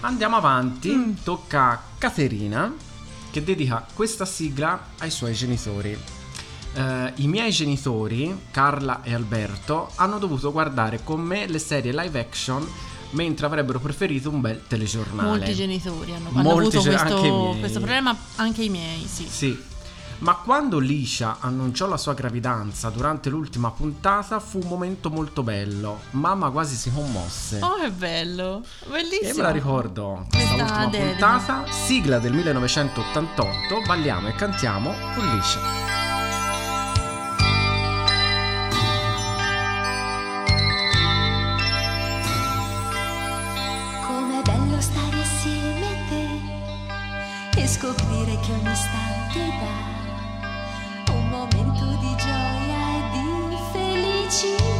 Andiamo 0.00 0.36
avanti. 0.36 0.90
Mm. 0.90 1.12
Tocca 1.24 1.70
a 1.70 1.80
Caterina 1.98 2.72
che 3.30 3.42
dedica 3.42 3.86
questa 3.94 4.24
sigla 4.24 4.88
ai 4.98 5.10
suoi 5.10 5.34
genitori. 5.34 5.96
Eh, 6.74 7.12
I 7.16 7.26
miei 7.26 7.50
genitori, 7.50 8.36
Carla 8.50 9.02
e 9.02 9.14
Alberto, 9.14 9.90
hanno 9.96 10.18
dovuto 10.18 10.52
guardare 10.52 11.00
con 11.02 11.20
me 11.20 11.46
le 11.46 11.58
serie 11.58 11.92
live 11.92 12.18
action 12.20 12.66
mentre 13.10 13.46
avrebbero 13.46 13.78
preferito 13.80 14.28
un 14.28 14.40
bel 14.40 14.62
telegiornale. 14.66 15.28
Molti 15.28 15.54
genitori 15.54 16.12
hanno, 16.12 16.28
hanno 16.32 16.50
avuto 16.50 16.80
gen- 16.80 16.94
questo, 16.94 17.56
questo 17.58 17.78
problema, 17.78 18.16
anche 18.36 18.62
i 18.62 18.68
miei, 18.68 19.06
sì. 19.06 19.26
Sì. 19.28 19.67
Ma 20.20 20.34
quando 20.34 20.78
Liscia 20.80 21.36
annunciò 21.38 21.86
la 21.86 21.96
sua 21.96 22.12
gravidanza 22.12 22.90
durante 22.90 23.30
l'ultima 23.30 23.70
puntata 23.70 24.40
fu 24.40 24.58
un 24.58 24.66
momento 24.66 25.10
molto 25.10 25.44
bello. 25.44 26.00
Mamma 26.10 26.50
quasi 26.50 26.74
si 26.74 26.92
commosse. 26.92 27.60
Oh, 27.62 27.76
che 27.76 27.90
bello! 27.90 28.64
Bellissimo! 28.88 29.30
E 29.30 29.34
me 29.34 29.42
la 29.42 29.50
ricordo, 29.50 30.26
questa 30.28 30.54
ultima 30.54 30.86
dedica. 30.86 31.08
puntata, 31.10 31.64
sigla 31.70 32.18
del 32.18 32.32
1988, 32.32 33.82
balliamo 33.86 34.28
e 34.28 34.34
cantiamo 34.34 34.92
con 35.14 35.24
Liscia. 35.36 35.60
Com'è 44.04 44.42
bello 44.42 44.80
stare 44.80 45.20
assieme 45.20 45.86
a 45.86 46.08
te 47.54 47.60
e 47.60 47.66
scoprire 47.68 48.38
che 48.40 48.52
ogni 48.52 48.72
istante 48.72 49.07
情。 54.28 54.77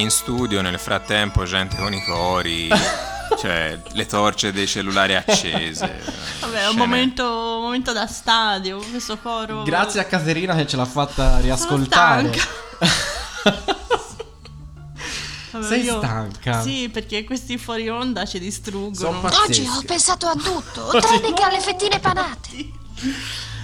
In 0.00 0.10
studio 0.10 0.60
nel 0.62 0.78
frattempo 0.78 1.44
gente 1.44 1.76
con 1.76 1.92
i 1.92 2.02
cori, 2.02 2.68
cioè 3.38 3.78
le 3.92 4.06
torce 4.06 4.52
dei 4.52 4.66
cellulari 4.66 5.14
accese. 5.14 6.00
Vabbè, 6.40 6.62
è 6.62 6.68
un 6.68 6.76
momento, 6.76 7.24
un 7.58 7.62
momento 7.64 7.92
da 7.92 8.06
stadio, 8.06 8.78
questo 8.90 9.18
coro. 9.18 9.62
Grazie 9.62 10.00
a 10.00 10.04
Caterina 10.04 10.54
che 10.56 10.66
ce 10.66 10.76
l'ha 10.76 10.86
fatta 10.86 11.38
riascoltare. 11.38 12.30
Vabbè, 15.52 15.66
Sei 15.66 15.82
io- 15.82 15.98
stanca? 15.98 16.62
Sì, 16.62 16.88
perché 16.92 17.24
questi 17.24 17.58
fuori 17.58 17.88
onda 17.88 18.24
ci 18.24 18.38
distruggono. 18.38 19.20
Oggi 19.44 19.66
ho 19.66 19.82
pensato 19.84 20.26
a 20.26 20.34
tutto, 20.34 20.88
tranne 21.00 21.32
che 21.32 21.42
alle 21.42 21.60
fettine 21.60 21.98
panate. 21.98 22.70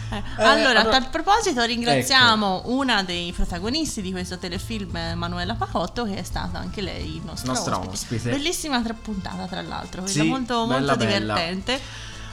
Eh, 0.09 0.23
allora, 0.37 0.81
allora- 0.81 0.81
a 0.81 0.85
tal 0.85 1.09
proposito 1.11 1.63
ringraziamo 1.65 2.63
una 2.67 3.03
dei 3.03 3.33
protagonisti 3.33 4.03
di 4.03 4.13
questo 4.13 4.39
telefilm, 4.39 5.15
Manuela 5.15 5.55
Pacotto, 5.55 6.05
che 6.05 6.17
è 6.19 6.23
stata 6.23 6.59
anche 6.59 6.81
lei 6.81 7.17
il 7.17 7.23
nostro, 7.25 7.53
Nostra 7.53 7.77
ospite. 7.79 7.93
ospite. 8.15 8.31
Bellissima 8.31 8.81
tra 8.83 8.95
puntata, 8.95 9.47
tra 9.47 9.63
l'altro, 9.63 10.03
quella 10.03 10.23
Sì, 10.23 10.29
molto, 10.29 10.67
bella, 10.67 10.79
molto 10.95 10.97
bella. 11.05 11.35
divertente. 11.35 11.81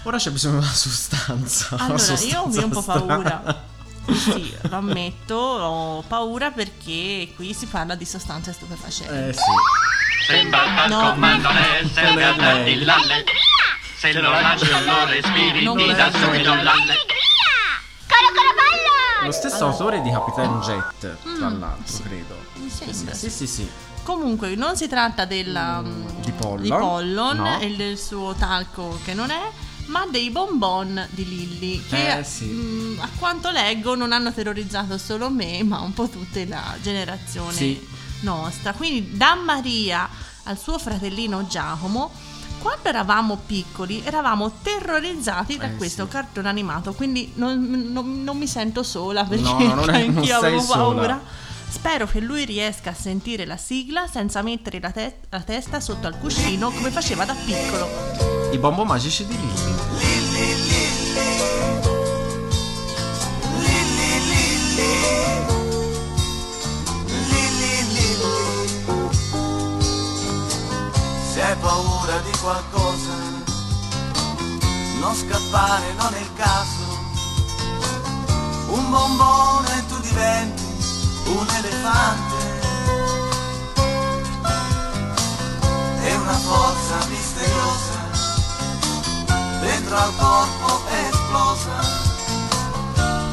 Ora 0.04 0.18
c'è 0.18 0.30
bisogno 0.32 0.60
di 0.60 0.66
una 0.66 0.74
sostanza. 0.74 1.68
una 1.72 1.84
Allora, 1.86 2.02
io 2.04 2.16
sostanza 2.18 2.60
ho 2.60 2.64
un 2.66 2.70
po' 2.70 2.82
paura. 2.84 3.62
Sì, 4.06 4.54
lo 4.64 4.76
ammetto, 4.76 5.34
ho 5.34 6.02
paura 6.02 6.52
perché 6.52 7.32
qui 7.38 7.54
si 7.54 7.68
parla 7.68 7.96
di 7.96 8.04
sostanze 8.04 8.52
stupefacenti. 8.52 9.14
Eh 9.14 9.32
sì. 9.32 10.28
Sembra 10.28 10.88
No. 10.88 11.00
talco 11.00 11.20
ma 11.20 11.36
non 11.38 11.56
è, 11.56 11.84
serve 11.94 12.24
a 12.26 12.32
Non 12.36 12.40
è 12.46 12.54
darti 12.54 12.84
lalle. 12.84 13.24
Se 13.98 14.12
lo 14.12 14.30
lasci 14.30 14.66
lo 14.70 15.06
respiri, 15.06 15.64
Non 15.64 15.78
ti 15.78 15.86
vero. 15.86 16.12
subito 16.18 16.54
lalle. 16.54 16.96
Lo 19.26 19.32
stesso 19.32 19.66
autore 19.68 20.02
di 20.02 20.10
Capitan 20.10 20.60
Jet, 20.62 21.18
tra 21.38 21.50
Mm, 21.50 21.60
l'altro, 21.60 21.96
sì. 21.96 22.02
credo. 22.04 22.36
Mi 22.56 22.70
sembra, 22.70 23.14
Sì, 23.14 23.30
sì, 23.30 23.48
sì. 23.48 23.70
Comunque, 24.04 24.56
non 24.56 24.76
si 24.76 24.88
tratta 24.88 25.26
della, 25.26 25.82
mm, 25.82 26.08
di 26.22 26.32
Pollon, 26.32 26.62
di 26.62 26.70
Pollon 26.70 27.38
no. 27.38 27.60
e 27.60 27.76
del 27.76 27.98
suo 27.98 28.34
talco 28.34 29.00
che 29.06 29.14
non 29.14 29.30
è, 29.30 29.42
ma 29.86 30.06
dei 30.10 30.30
bonbon 30.30 31.08
di 31.12 31.26
Lilly 31.28 31.86
che 31.86 32.18
Eh, 32.20 32.24
sì. 32.24 32.46
mm, 32.46 33.00
a 33.00 33.10
quanto 33.18 33.50
leggo 33.50 33.96
non 33.96 34.12
hanno 34.12 34.34
terrorizzato 34.34 34.98
solo 34.98 35.30
me, 35.30 35.64
ma 35.64 35.80
un 35.80 35.94
po' 35.94 36.08
tutta 36.10 36.44
la 36.46 36.76
generazione 36.82 37.54
Sì. 37.54 37.88
nostra. 38.22 38.74
Quindi 38.74 39.16
da 39.16 39.36
Maria 39.36 40.10
al 40.44 40.58
suo 40.60 40.78
fratellino 40.78 41.48
Giacomo 41.48 42.12
quando 42.64 42.88
eravamo 42.90 43.38
piccoli 43.46 44.02
eravamo 44.04 44.52
terrorizzati 44.64 45.58
da 45.58 45.66
Eh, 45.66 45.76
questo 45.76 46.06
sì. 46.06 46.10
cartone 46.12 46.48
animato, 46.50 46.94
quindi 46.94 47.32
non, 47.36 47.62
non- 47.92 48.24
non 48.24 48.38
mi 48.38 48.48
sento 48.48 48.82
sola 48.82 49.24
perché 49.26 49.44
No, 49.44 49.58
no, 49.76 49.76
non 49.86 49.90
è- 49.94 50.06
non 50.08 50.18
anch'io 50.18 50.40
sei 50.40 50.48
avevo 50.48 50.62
sola. 50.62 50.78
paura. 50.84 51.22
Spero 51.70 52.08
che 52.08 52.20
lui 52.22 52.46
riesca 52.46 52.92
a 52.92 52.94
sentire 52.94 53.46
la 53.46 53.58
sigla 53.58 54.08
senza 54.08 54.42
mettere 54.42 54.80
la, 54.80 54.92
te- 54.92 55.18
la 55.30 55.42
testa 55.42 55.80
sotto 55.80 56.08
al 56.08 56.18
cuscino 56.20 56.72
come 56.72 56.90
faceva 56.92 57.26
da 57.26 57.34
piccolo. 57.34 57.88
I 58.52 58.58
bonbon 58.58 58.88
magici 58.88 59.26
di 59.26 59.36
Lilly. 59.36 59.82
Paura 71.64 72.18
di 72.20 72.38
qualcosa, 72.42 73.16
non 75.00 75.16
scappare, 75.16 75.94
non 75.94 76.14
è 76.14 76.20
il 76.20 76.34
caso. 76.36 76.92
Un 78.68 78.90
bombone 78.90 79.86
tu 79.88 79.98
diventi 80.02 80.64
un 81.26 81.48
elefante. 81.60 82.42
È 86.02 86.16
una 86.16 86.38
forza 86.50 86.96
misteriosa, 87.08 88.00
dentro 89.62 89.96
al 89.96 90.16
corpo 90.18 90.86
è 90.90 91.08
esplosa. 91.12 92.02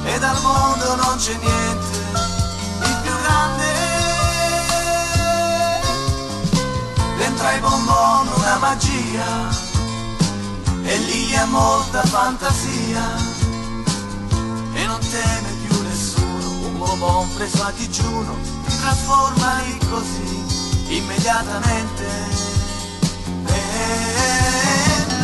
E 0.05 0.19
dal 0.19 0.41
mondo 0.41 0.95
non 0.97 1.17
c'è 1.17 1.35
niente 1.35 2.40
Dentro 7.41 7.57
ai 7.57 7.61
bonbon 7.61 8.29
una 8.37 8.59
magia. 8.59 9.49
E 10.83 10.99
lì 10.99 11.35
ha 11.35 11.47
molta 11.47 12.03
fantasia. 12.03 13.03
E 14.75 14.87
non 14.87 14.99
teme 15.01 15.49
più 15.65 15.81
nessuno. 15.81 16.67
Un 16.67 16.77
bonbon 16.77 17.35
preso 17.35 17.63
a 17.63 17.73
digiuno 17.75 18.37
ti 18.67 18.77
trasforma 18.79 19.63
lì 19.65 19.79
così 19.89 20.45
immediatamente. 20.97 22.05
Eh, 23.47 25.07
lì, 25.09 25.17
lì, 25.17 25.20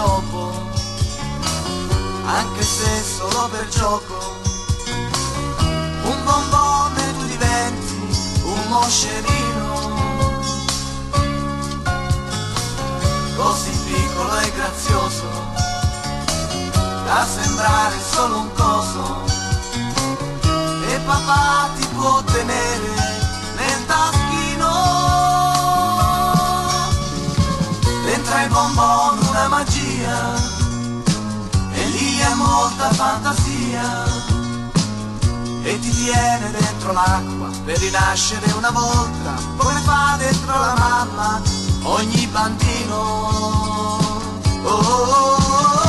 topo? 0.00 0.52
Anche 2.24 2.62
se 2.62 3.02
solo 3.02 3.48
per 3.48 3.68
gioco. 3.68 4.16
Un 6.10 6.18
bombone 6.24 7.02
tu 7.18 7.26
diventi 7.26 7.98
un 8.42 8.60
moscerino. 8.68 9.68
Così 13.36 13.72
piccolo 13.86 14.38
e 14.38 14.52
grazioso 14.52 15.28
da 17.04 17.26
sembrare 17.26 17.96
solo 18.12 18.38
un 18.38 18.52
coso 18.52 19.24
e 20.88 20.98
papà 21.06 21.68
ti 21.76 21.86
può 21.96 22.22
tenere 22.22 22.99
molta 32.80 32.94
fantasia. 32.94 34.04
E 35.62 35.78
ti 35.78 35.90
tiene 35.90 36.50
dentro 36.50 36.92
l'acqua 36.92 37.50
per 37.64 37.78
rinascere 37.78 38.50
una 38.52 38.70
volta 38.70 39.34
come 39.58 39.78
fa 39.80 40.16
dentro 40.18 40.58
la 40.58 40.74
mamma 40.78 41.42
ogni 41.82 42.26
bambino. 42.28 42.96
Oh, 44.62 44.68
oh, 44.68 44.72
oh, 44.72 45.79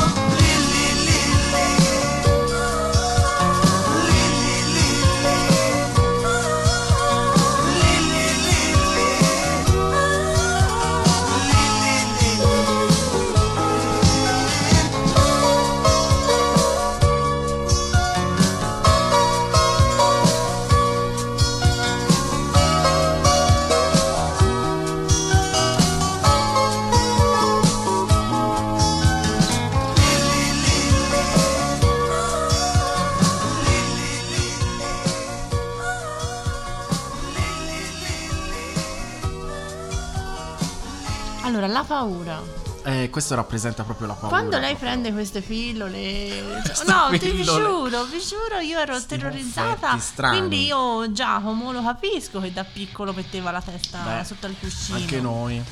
Allora, 41.64 41.80
la 41.80 41.84
paura. 41.86 42.41
Eh, 42.84 43.09
questo 43.12 43.36
rappresenta 43.36 43.84
proprio 43.84 44.07
la 44.07 44.14
paura. 44.14 44.30
Quando 44.30 44.57
lei 44.57 44.70
proprio. 44.76 44.89
prende 44.89 45.12
queste 45.12 45.41
pillole, 45.41 46.41
no, 46.88 47.09
ti 47.12 47.20
pillole. 47.20 47.43
giuro, 47.64 48.03
vi 48.05 48.20
giuro, 48.20 48.59
io 48.59 48.80
ero 48.80 48.99
terrorizzata. 49.05 49.88
effetti 49.89 49.99
strani. 50.01 50.38
Quindi 50.38 50.66
io 50.66 51.12
Giacomo 51.12 51.72
lo 51.72 51.84
capisco 51.84 52.39
che 52.39 52.51
da 52.51 52.64
piccolo 52.64 53.14
metteva 53.14 53.51
la 53.51 53.62
testa 53.62 53.99
Beh, 53.99 54.24
sotto 54.24 54.47
il 54.47 54.55
cuscino. 54.59 54.97
Anche 54.97 55.22
noi. 55.22 55.64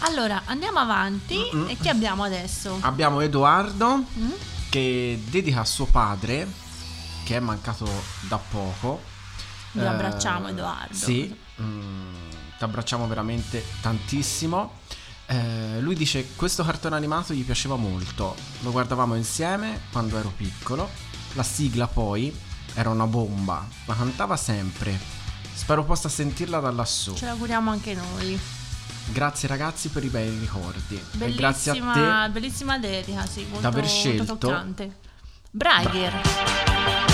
Allora, 0.00 0.42
andiamo 0.44 0.78
avanti. 0.78 1.36
Mm-mm. 1.52 1.68
E 1.70 1.76
chi 1.76 1.88
abbiamo 1.88 2.22
adesso? 2.22 2.76
Abbiamo 2.82 3.20
Edoardo 3.20 4.04
Mm? 4.18 4.30
che 4.70 5.20
dedica 5.28 5.60
a 5.60 5.64
suo 5.64 5.86
padre, 5.86 6.46
che 7.24 7.36
è 7.36 7.40
mancato 7.40 7.88
da 8.28 8.36
poco. 8.36 9.02
Lo 9.72 9.82
Eh, 9.82 9.86
abbracciamo, 9.86 10.48
Edoardo. 10.48 10.94
Sì, 10.94 11.36
mm, 11.60 12.14
ti 12.58 12.62
abbracciamo 12.64 13.08
veramente 13.08 13.64
tantissimo. 13.80 14.77
Eh, 15.30 15.80
lui 15.80 15.94
dice 15.94 16.34
questo 16.36 16.64
cartone 16.64 16.96
animato 16.96 17.34
gli 17.34 17.44
piaceva 17.44 17.76
molto, 17.76 18.34
lo 18.60 18.70
guardavamo 18.70 19.14
insieme 19.14 19.82
quando 19.92 20.16
ero 20.18 20.32
piccolo, 20.34 20.88
la 21.34 21.42
sigla 21.42 21.86
poi 21.86 22.34
era 22.72 22.88
una 22.88 23.06
bomba, 23.06 23.66
la 23.84 23.94
cantava 23.94 24.36
sempre, 24.36 24.98
spero 25.54 25.84
possa 25.84 26.08
sentirla 26.08 26.60
da 26.60 26.70
lassù. 26.70 27.14
Ce 27.14 27.26
l'auguriamo 27.26 27.70
anche 27.70 27.94
noi. 27.94 28.40
Grazie 29.10 29.48
ragazzi 29.48 29.88
per 29.88 30.04
i 30.04 30.08
bei 30.08 30.38
ricordi 30.38 31.00
e 31.18 31.34
grazie 31.34 31.70
a 31.70 31.74
te 31.74 31.80
Bellissima, 31.80 32.28
bellissima 32.28 32.78
dedica, 32.78 33.26
sì, 33.26 33.46
molto, 33.50 33.66
aver 33.66 33.82
molto 33.82 33.98
scelto- 33.98 34.38
toccante. 34.38 34.96
Braiger. 35.50 36.12
colpo 36.12 37.07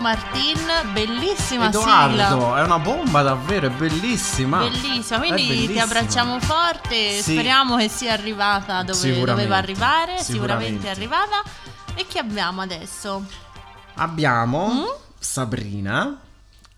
Franco 0.00 0.02
Martin, 0.02 0.92
bellissima 0.92 1.66
Edoardo 1.66 2.10
sigla. 2.10 2.58
è 2.60 2.62
una 2.64 2.78
bomba 2.78 3.22
davvero, 3.22 3.66
è 3.66 3.70
bellissima. 3.70 4.60
Bellissima, 4.60 5.18
quindi 5.18 5.42
ti 5.42 5.48
bellissima. 5.48 5.82
abbracciamo 5.82 6.40
forte. 6.40 7.20
Sì. 7.20 7.32
Speriamo 7.32 7.76
che 7.76 7.88
sia 7.88 8.12
arrivata 8.14 8.82
dove 8.82 9.24
doveva 9.24 9.56
arrivare. 9.56 10.22
Sicuramente. 10.22 10.22
sicuramente. 10.22 10.86
è 10.86 10.90
arrivata. 10.90 11.42
E 11.94 12.06
chi 12.06 12.18
abbiamo 12.18 12.62
adesso? 12.62 13.24
Abbiamo 13.96 14.72
Mm? 14.72 14.84
Sabrina 15.18 16.18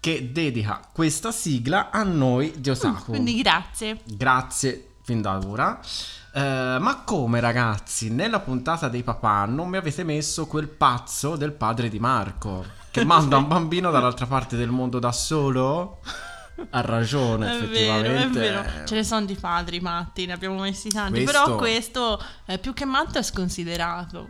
che 0.01 0.33
dedica 0.33 0.81
questa 0.93 1.31
sigla 1.31 1.91
a 1.91 2.03
noi 2.03 2.53
di 2.59 2.70
Otaku. 2.70 3.12
Quindi 3.12 3.41
grazie. 3.41 4.01
Grazie 4.05 4.95
fin 5.05 5.20
da 5.23 5.39
ora. 5.47 5.79
Eh, 6.35 6.77
ma 6.81 7.03
come 7.05 7.39
ragazzi, 7.39 8.11
nella 8.11 8.41
puntata 8.41 8.89
dei 8.89 9.05
papà 9.05 9.45
non 9.45 9.68
mi 9.68 9.77
avete 9.77 10.03
messo 10.03 10.47
quel 10.47 10.66
pazzo 10.68 11.37
del 11.37 11.53
padre 11.53 11.89
di 11.89 12.01
Marco 12.01 12.81
che 12.93 13.05
manda 13.05 13.36
un 13.38 13.49
bambino 13.49 13.90
dall'altra 13.90 14.26
parte 14.26 14.57
del 14.57 14.70
mondo 14.70 15.01
da 15.01 15.11
solo? 15.11 16.01
Ha 16.70 16.80
ragione, 16.82 17.47
È 17.47 17.59
vero, 17.61 17.64
effettivamente. 17.64 18.38
è 18.49 18.53
vero. 18.62 18.86
Ce 18.86 18.95
ne 18.95 19.03
sono 19.05 19.24
di 19.24 19.34
padri 19.34 19.80
matti, 19.80 20.26
ne 20.26 20.34
abbiamo 20.34 20.61
messi 20.61 20.88
tanti. 20.90 21.24
Questo- 21.24 21.43
Però 21.45 21.57
questo, 21.57 22.22
eh, 22.47 22.59
più 22.59 22.72
che 22.74 22.84
matto, 22.84 23.18
è 23.18 23.22
sconsiderato. 23.22 24.28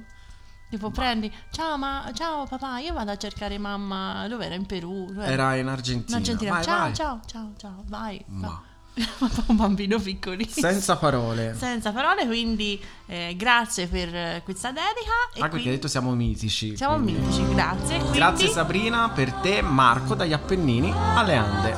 Tipo 0.70 0.90
prendi, 0.90 1.30
ciao 1.50 1.76
ma 1.76 2.10
ciao 2.14 2.46
papà, 2.46 2.78
io 2.78 2.94
vado 2.94 3.10
a 3.10 3.16
cercare 3.18 3.58
mamma, 3.58 4.26
dove 4.28 4.46
era 4.46 4.54
in 4.54 4.64
Perù? 4.64 5.06
Cioè, 5.12 5.28
Era 5.30 5.56
in 5.56 5.66
Argentina. 5.68 6.16
in 6.16 6.22
Argentina. 6.22 6.50
Vai, 6.52 6.64
ciao, 6.64 6.78
vai. 6.78 6.94
ciao, 6.94 7.20
ciao, 7.26 7.52
ciao, 7.58 7.84
vai. 7.88 8.24
Ma 8.28 8.62
un 9.47 9.57
bambino 9.57 9.99
piccolissimo. 9.99 10.68
senza 10.68 10.97
parole. 10.97 11.55
Senza 11.59 11.93
parole, 11.93 12.26
quindi 12.26 12.80
eh, 13.07 13.34
grazie 13.36 13.86
per 13.86 14.43
questa 14.45 14.68
dedica. 14.68 14.90
E 15.34 15.34
perché 15.34 15.49
quindi- 15.49 15.68
hai 15.68 15.74
detto 15.76 15.88
siamo 15.88 16.12
mitici. 16.14 16.76
siamo 16.76 16.95
quindi- 17.01 17.12
mitici, 17.20 17.49
grazie. 17.55 17.99
Quindi, 17.99 18.18
Grazie 18.18 18.49
Sabrina, 18.49 19.09
per 19.11 19.32
te 19.32 19.62
Marco 19.62 20.14
dagli 20.14 20.32
Appennini 20.34 20.93
alle 21.14 21.34
Ande. 21.36 21.76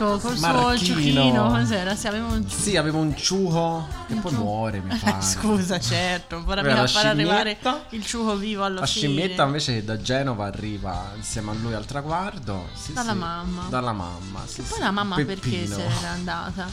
Marco 0.00 0.18
col 0.18 0.36
suo 0.36 0.46
Marchino. 0.48 0.94
ciuchino, 0.94 1.48
cos'era? 1.48 1.94
Sì, 1.94 2.06
avevo 2.06 2.32
un 2.32 2.48
Sì, 2.48 2.76
avevo 2.76 2.98
un 2.98 3.14
ciuho 3.14 3.86
che 4.06 4.14
poi 4.14 4.32
muore, 4.32 4.80
mi 4.80 4.96
pare. 4.96 5.20
Scusa, 5.20 5.78
certo, 5.78 6.42
ora 6.46 6.60
Aveva 6.60 6.76
mi 6.76 6.80
la 6.80 6.86
far 6.86 7.06
arrivare 7.06 7.58
il 7.90 8.04
ciuco 8.06 8.36
vivo 8.36 8.64
alla 8.64 8.80
La 8.80 8.86
fine. 8.86 9.06
scimmietta 9.06 9.44
invece 9.44 9.84
da 9.84 10.00
Genova 10.00 10.46
arriva 10.46 11.12
insieme 11.16 11.50
a 11.50 11.54
lui 11.54 11.74
al 11.74 11.84
traguardo. 11.84 12.68
Sì, 12.74 12.92
Dalla 12.94 13.12
sì. 13.12 13.18
mamma. 13.18 13.66
Dalla 13.68 13.92
mamma, 13.92 14.40
sì, 14.46 14.62
Poi 14.62 14.78
la 14.78 14.90
mamma 14.90 15.16
perché 15.16 15.34
Peppino. 15.34 15.74
se 15.76 15.86
n'era 15.86 16.10
andata? 16.10 16.66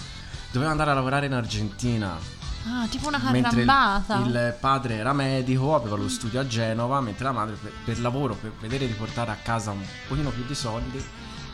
Doveva 0.52 0.72
andare 0.72 0.92
a 0.92 0.94
lavorare 0.94 1.26
in 1.26 1.34
Argentina. 1.34 2.18
Ah, 2.70 2.86
tipo 2.90 3.08
una 3.08 3.20
Mentre 3.32 3.62
il, 3.62 3.68
il 4.26 4.56
padre 4.60 4.96
era 4.96 5.14
medico, 5.14 5.74
aveva 5.76 5.96
lo 5.96 6.10
studio 6.10 6.40
a 6.40 6.48
Genova, 6.48 7.00
mentre 7.00 7.24
la 7.26 7.32
madre 7.32 7.56
per, 7.56 7.72
per 7.84 8.00
lavoro, 8.00 8.36
per 8.36 8.52
vedere 8.60 8.88
di 8.88 8.94
portare 8.94 9.32
a 9.32 9.38
casa 9.42 9.72
un 9.72 9.82
pochino 10.08 10.32
più 10.32 10.44
di 10.46 10.56
soldi, 10.56 11.02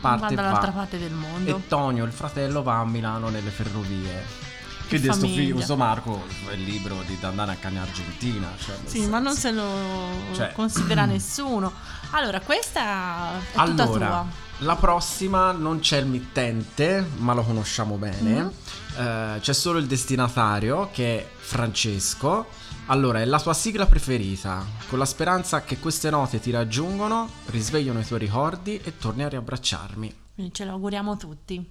parte 0.08 0.32
e 0.32 0.36
dall'altra 0.36 0.70
va. 0.70 0.78
parte 0.78 0.98
del 0.98 1.12
mondo. 1.12 1.56
E 1.56 1.68
Tonio, 1.68 2.04
il 2.04 2.12
fratello, 2.12 2.62
va 2.62 2.78
a 2.78 2.84
Milano 2.84 3.28
nelle 3.28 3.50
ferrovie. 3.50 4.42
Che 4.86 4.98
Quindi 5.00 5.12
sto, 5.16 5.26
figlio, 5.26 5.76
Marco 5.76 6.24
è 6.50 6.54
libero 6.56 7.02
di 7.06 7.16
andare 7.22 7.52
anche 7.52 7.68
in 7.68 7.78
Argentina. 7.78 8.48
Cioè, 8.58 8.74
Sì, 8.84 9.06
ma 9.06 9.18
non 9.18 9.34
senso- 9.34 9.60
se 9.62 10.30
lo 10.30 10.34
Cioè- 10.34 10.52
considera 10.52 11.04
nessuno. 11.06 11.72
Allora, 12.10 12.40
questa 12.40 13.30
è 13.36 13.38
tutta 13.64 13.82
Allora, 13.82 14.06
tua. 14.06 14.26
la 14.58 14.76
prossima 14.76 15.52
non 15.52 15.80
c'è 15.80 15.98
il 15.98 16.06
mittente, 16.06 17.08
ma 17.16 17.32
lo 17.32 17.42
conosciamo 17.42 17.96
bene. 17.96 18.42
Mm. 18.42 18.48
Eh, 18.96 19.38
c'è 19.40 19.52
solo 19.54 19.78
il 19.78 19.86
destinatario 19.86 20.90
che 20.92 21.18
è 21.18 21.28
Francesco. 21.34 22.46
Allora, 22.86 23.20
è 23.20 23.24
la 23.24 23.40
tua 23.40 23.54
sigla 23.54 23.86
preferita, 23.86 24.62
con 24.88 24.98
la 24.98 25.06
speranza 25.06 25.62
che 25.62 25.78
queste 25.78 26.10
note 26.10 26.38
ti 26.38 26.50
raggiungono, 26.50 27.30
risvegliano 27.46 28.00
i 28.00 28.04
tuoi 28.04 28.18
ricordi 28.18 28.78
e 28.78 28.98
torni 28.98 29.22
a 29.22 29.28
riabbracciarmi. 29.28 30.14
Ce 30.52 30.64
lo 30.66 30.72
auguriamo 30.72 31.16
tutti. 31.16 31.66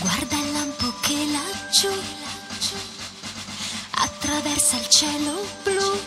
Guarda 0.00 0.36
il 0.38 0.52
lampo 0.52 0.92
che 1.02 1.16
laggiù 1.26 1.90
attraversa 3.90 4.78
il 4.78 4.88
cielo 4.88 5.32
blu. 5.62 6.00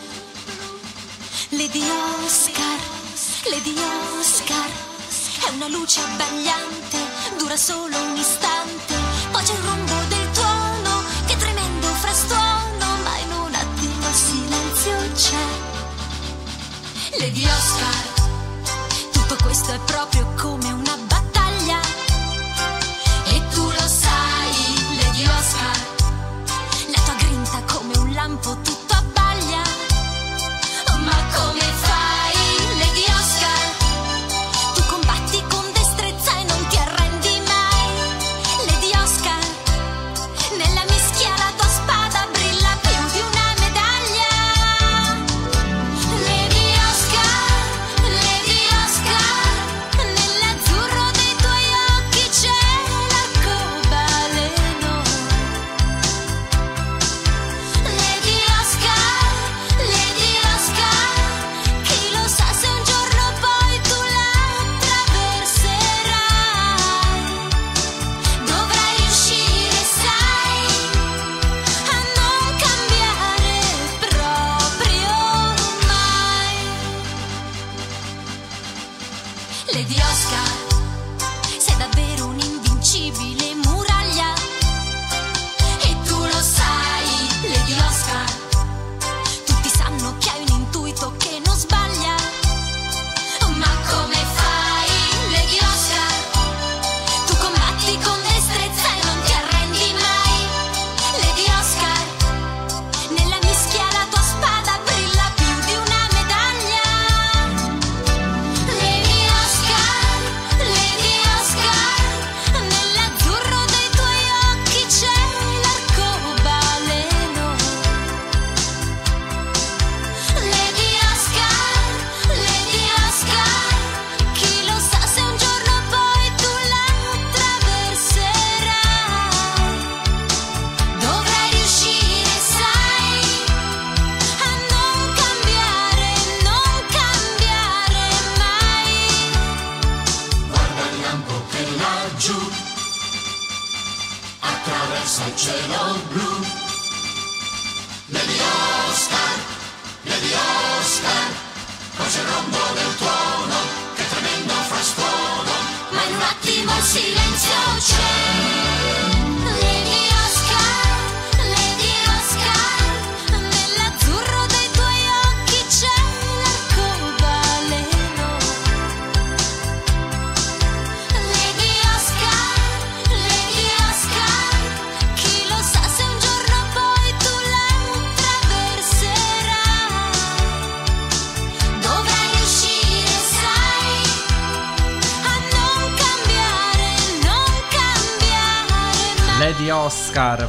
Lady 1.50 1.82
Oscar, 2.24 2.78
Lady 3.48 3.74
Oscar, 4.18 4.85
è 5.46 5.50
una 5.50 5.68
luce 5.68 6.00
abbagliante 6.00 6.98
dura 7.38 7.56
solo 7.56 7.96
un 7.96 8.16
istante, 8.16 8.94
poi 9.30 9.42
c'è 9.44 9.52
il 9.52 9.64
rombo 9.64 9.94
del 10.08 10.30
tuono, 10.32 11.02
che 11.26 11.36
tremendo 11.36 11.86
frastuono, 11.86 12.86
ma 13.04 13.16
in 13.18 13.32
un 13.32 13.54
attimo 13.54 14.08
il 14.08 14.14
silenzio 14.14 14.96
c'è. 15.14 15.46
Lady 17.18 17.44
Oscar, 17.44 17.94
tutto 19.12 19.36
questo 19.42 19.72
è 19.72 19.78
proprio 19.84 20.26
come 20.36 20.72
una 20.72 20.96
battaglia. 21.06 21.80
E 23.26 23.42
tu 23.52 23.62
lo 23.62 23.86
sai, 23.86 24.96
Lady 24.96 25.26
Oscar, 25.26 25.78
la 26.92 27.00
tua 27.04 27.14
grinta 27.18 27.62
come 27.72 27.96
un 27.98 28.12
lampo 28.12 28.56
tutto 28.62 28.85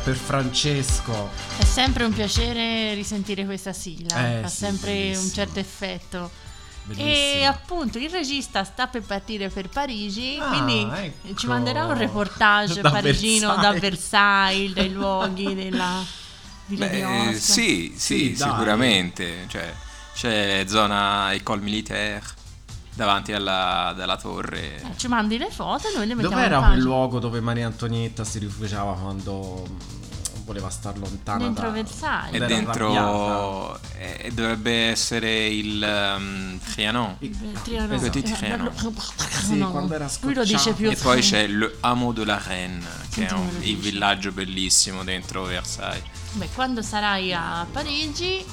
per 0.08 0.16
Francesco. 0.16 1.30
È 1.58 1.66
sempre 1.66 2.06
un 2.06 2.14
piacere 2.14 2.94
risentire 2.94 3.44
questa 3.44 3.74
sigla, 3.74 4.18
Eh, 4.40 4.44
ha 4.44 4.48
sì, 4.48 4.56
sempre 4.56 4.92
un 4.92 4.98
bellissimo. 5.12 5.34
certo 5.34 5.60
effetto. 5.60 6.32
E 6.92 6.94
Bellissimo. 6.96 7.48
appunto 7.50 7.98
il 7.98 8.10
regista 8.10 8.64
sta 8.64 8.88
per 8.88 9.02
partire 9.02 9.50
per 9.50 9.68
Parigi, 9.68 10.38
Ah, 10.40 10.48
quindi 10.48 10.88
ecco. 10.98 11.36
ci 11.36 11.48
manderà 11.48 11.84
un 11.84 11.98
reportage 11.98 12.80
Da 12.80 12.90
parigino 12.90 13.48
da 13.58 13.74
Versailles. 13.74 13.82
Versailles, 13.82 14.74
dai 14.74 14.92
luoghi 14.94 15.54
della 15.56 16.02
Beh, 16.68 17.34
sì, 17.34 17.92
sì, 17.94 17.94
Sì, 17.98 18.36
sicuramente. 18.38 19.44
Cioè, 19.50 19.74
c'è 20.14 20.64
zona 20.68 21.34
École 21.34 21.62
Militaire 21.62 22.24
davanti 22.98 23.32
alla, 23.32 23.94
dalla 23.96 24.18
torre. 24.18 24.82
Eh, 24.82 24.98
Ci 24.98 25.08
mandi 25.08 25.38
le 25.38 25.52
foto 25.52 25.88
e 25.88 25.96
noi 25.96 26.08
le 26.08 26.16
mettiamo 26.16 26.36
Dov'era 26.36 26.62
quel 26.62 26.80
luogo 26.80 27.20
dove 27.20 27.40
Maria 27.40 27.68
Antonietta 27.68 28.24
si 28.24 28.40
rifugiava 28.40 28.94
quando 28.94 29.64
mm, 29.70 30.44
voleva 30.44 30.68
star 30.72 30.98
lontana 30.98 31.44
Dentro 31.44 31.68
da... 31.68 31.74
Versailles. 31.74 32.34
E 32.34 32.36
Era 32.38 32.46
dentro 32.48 33.80
eh, 34.00 34.32
dovrebbe 34.34 34.88
essere 34.88 35.46
il 35.46 36.16
um, 36.18 36.60
Trianon. 36.60 37.18
Trianon. 37.64 38.00
Petit 38.00 38.34
Trianon. 38.34 38.72
Sì, 39.30 39.58
No, 39.58 39.70
quando 39.70 39.94
era 39.94 40.10
Lui 40.22 40.34
lo 40.34 40.42
dice 40.42 40.58
scocciato. 40.58 40.76
più 40.76 40.90
E 40.90 40.96
poi 40.96 41.22
c'è 41.22 41.46
le 41.46 41.78
Hameau 41.82 42.14
de 42.14 42.26
la 42.26 42.42
Reine, 42.44 42.84
che 43.12 43.28
è 43.28 43.32
un, 43.32 43.48
il 43.60 43.78
villaggio 43.78 44.32
bellissimo 44.32 45.04
dentro 45.04 45.44
Versailles. 45.44 46.04
Beh, 46.32 46.50
quando 46.56 46.82
sarai 46.82 47.32
a 47.32 47.66
Parigi 47.72 48.44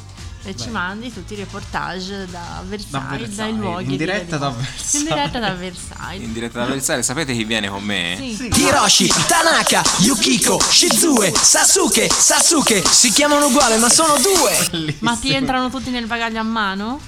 e 0.46 0.54
ci 0.56 0.68
mandi 0.68 1.12
tutti 1.12 1.32
i 1.32 1.36
reportage 1.36 2.26
da 2.30 2.62
Versailles, 2.66 3.08
Versailles, 3.08 3.34
dai 3.34 3.56
luoghi 3.56 3.82
in 3.84 3.88
di 3.88 3.96
diretta 3.96 4.36
da 4.36 4.50
Versailles. 4.50 4.92
in 4.94 5.04
diretta 5.04 5.38
da 5.38 5.54
Versailles. 5.54 6.22
In 6.22 6.32
diretta 6.32 6.58
da 6.60 6.66
Versailles, 6.66 7.06
sapete 7.06 7.32
chi 7.32 7.44
viene 7.44 7.68
con 7.68 7.82
me? 7.82 8.16
sì. 8.36 8.50
Hiroshi, 8.54 9.12
Tanaka, 9.26 9.82
Yukiko, 9.98 10.60
Shizue, 10.60 11.32
Sasuke, 11.34 12.08
Sasuke. 12.10 12.84
Si 12.88 13.10
chiamano 13.10 13.46
uguale 13.46 13.78
ma 13.78 13.88
sono 13.88 14.14
due. 14.18 14.94
Ma 15.00 15.16
ti 15.16 15.32
entrano 15.32 15.70
tutti 15.70 15.90
nel 15.90 16.06
bagaglio 16.06 16.40
a 16.40 16.44
mano? 16.44 17.00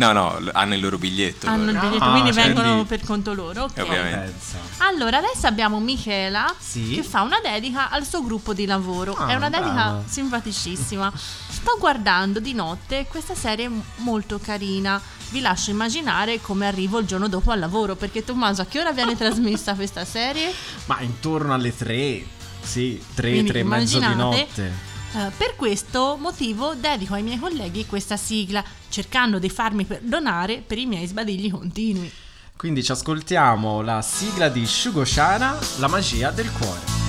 No, 0.00 0.12
no, 0.12 0.40
hanno 0.52 0.74
il 0.74 0.80
loro 0.80 0.96
biglietto. 0.98 1.46
hanno 1.46 1.70
il 1.70 1.74
loro. 1.74 1.86
biglietto 1.88 2.04
Ah, 2.04 2.10
quindi 2.12 2.32
cioè, 2.32 2.44
vengono 2.44 2.68
quindi- 2.70 2.88
per 2.88 3.04
conto 3.04 3.34
loro 3.34 3.64
ok 3.64 3.78
Ovviamente. 3.80 4.34
Allora 4.78 5.18
adesso 5.18 5.46
abbiamo 5.46 5.78
Michela 5.78 6.52
Sì. 6.58 6.90
che 6.94 7.02
fa 7.02 7.20
una 7.22 7.38
dedica 7.42 7.90
al 7.90 8.06
suo 8.06 8.22
gruppo 8.22 8.54
di 8.54 8.64
lavoro 8.64 9.12
Ah, 9.14 9.28
è 9.28 9.34
una 9.34 9.50
dedica 9.50 9.72
brava. 9.72 10.02
simpaticissima 10.06 11.12
sto 11.14 11.76
guardando 11.78 12.40
di 12.40 12.54
notte 12.54 13.06
questa 13.08 13.34
serie 13.34 13.70
molto 13.96 14.38
carina 14.38 15.00
vi 15.30 15.40
lascio 15.40 15.70
immaginare 15.70 16.40
come 16.40 16.66
arrivo 16.66 16.98
il 16.98 17.06
giorno 17.06 17.28
dopo 17.28 17.50
al 17.50 17.58
lavoro 17.58 17.94
perché 17.94 18.24
Tommaso 18.24 18.62
a 18.62 18.64
che 18.66 18.80
ora 18.80 18.92
viene 18.92 19.16
trasmessa 19.16 19.74
questa 19.74 20.04
serie? 20.06 20.50
Ma 20.86 21.00
intorno 21.02 21.52
alle 21.52 21.76
tre, 21.76 22.24
sì, 22.62 23.00
tre, 23.14 23.30
Quindi 23.30 23.50
tre 23.50 23.58
e 23.60 23.64
mezzo 23.64 23.98
di 23.98 24.14
notte. 24.14 24.88
Eh, 25.12 25.30
per 25.36 25.56
questo 25.56 26.16
motivo 26.18 26.74
dedico 26.74 27.14
ai 27.14 27.22
miei 27.22 27.38
colleghi 27.38 27.86
questa 27.86 28.16
sigla, 28.16 28.62
cercando 28.88 29.38
di 29.38 29.48
farmi 29.48 29.84
perdonare 29.84 30.62
per 30.66 30.78
i 30.78 30.86
miei 30.86 31.06
sbadigli 31.06 31.50
continui. 31.50 32.12
Quindi 32.56 32.82
ci 32.82 32.92
ascoltiamo 32.92 33.80
la 33.80 34.02
sigla 34.02 34.48
di 34.48 34.66
Shugoshana, 34.66 35.58
La 35.78 35.88
magia 35.88 36.30
del 36.30 36.52
cuore. 36.52 36.99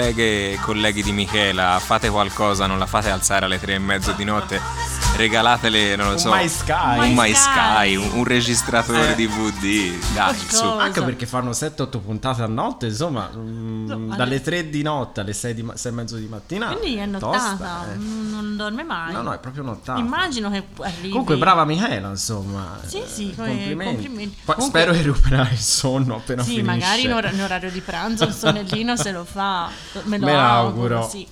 Colleghe 0.00 0.52
e 0.52 0.58
colleghi 0.62 1.02
di 1.02 1.12
Michela, 1.12 1.78
fate 1.78 2.08
qualcosa, 2.08 2.66
non 2.66 2.78
la 2.78 2.86
fate 2.86 3.10
alzare 3.10 3.44
alle 3.44 3.60
tre 3.60 3.74
e 3.74 3.78
mezzo 3.78 4.12
di 4.12 4.24
notte. 4.24 4.79
Regalatele, 5.20 5.96
non 5.96 6.06
lo 6.06 6.12
Un 6.12 6.18
so, 6.18 6.30
MySky. 6.32 6.72
un 6.72 7.14
MySky. 7.14 7.14
MySky, 7.14 7.94
un, 7.96 8.10
un 8.18 8.24
registratore 8.24 9.10
Eh. 9.10 9.14
DVD. 9.16 9.92
Dai, 10.14 10.34
su. 10.48 10.64
Anche 10.64 11.02
perché 11.02 11.26
fanno 11.26 11.50
7-8 11.50 11.98
puntate 12.00 12.40
a 12.42 12.46
notte, 12.46 12.86
insomma, 12.86 13.28
mm, 13.36 13.82
Insomma, 13.82 14.16
dalle 14.16 14.36
alle- 14.36 14.40
3 14.40 14.70
di 14.70 14.82
notte 14.82 15.20
alle 15.20 15.32
6, 15.34 15.52
di 15.54 15.62
ma- 15.62 15.76
6 15.76 15.92
e 15.92 15.94
mezzo 15.94 16.16
di 16.16 16.26
mattina. 16.26 16.68
Quindi 16.74 16.98
è 16.98 17.04
nottata, 17.06 17.36
tosta, 17.50 17.92
eh. 17.92 17.96
non 17.96 18.54
dorme 18.56 18.82
mai. 18.82 19.12
No, 19.12 19.20
no, 19.22 19.32
è 19.32 19.38
proprio 19.38 19.62
nottata. 19.62 19.98
Immagino 19.98 20.50
che 20.50 20.64
arrivi. 20.80 21.10
Comunque, 21.10 21.36
brava 21.36 21.64
Michela, 21.66 22.08
insomma. 22.08 22.78
Sì, 22.86 23.02
sì, 23.06 23.30
Eh, 23.30 23.34
complimenti. 23.36 23.84
complimenti. 24.04 24.36
Poi 24.44 24.54
Comunque- 24.54 24.80
spero 24.80 24.96
di 24.96 25.02
recuperare 25.02 25.52
il 25.52 25.58
sonno 25.58 26.16
appena 26.16 26.42
Sì, 26.42 26.54
finisce. 26.56 26.64
magari 26.70 27.02
in, 27.04 27.12
or- 27.12 27.30
in 27.32 27.42
orario 27.42 27.70
di 27.70 27.80
pranzo 27.80 28.24
il 28.24 28.32
sonnellino 28.32 28.96
se 28.96 29.12
lo 29.12 29.24
fa. 29.24 29.68
Me 30.04 30.16
lo 30.18 30.24
Me 30.26 30.32
auguro. 30.34 30.88
l'auguro. 30.94 31.08
sì. 31.08 31.26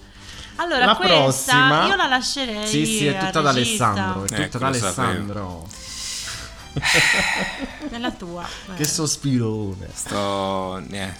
Allora, 0.60 0.86
La 0.86 0.96
questa 0.96 1.16
prossima- 1.22 1.86
io 1.86 1.96
la 1.96 2.06
lascerei. 2.08 2.66
Sì, 2.66 2.84
sì, 2.84 3.06
è 3.06 3.16
tutta 3.18 3.40
da. 3.40 3.50
Alessandro. 3.50 4.24
È 4.24 4.26
tutta 4.26 4.42
Ecco, 4.42 4.50
sapevo. 4.50 4.66
Alessandro. 4.66 5.66
Nella 7.90 8.10
tua. 8.12 8.44
eh. 8.70 8.74
Che 8.74 8.84
sospirone. 8.84 9.88
Sto. 9.92 10.80
Vai, 10.80 10.88
dai. 10.88 11.16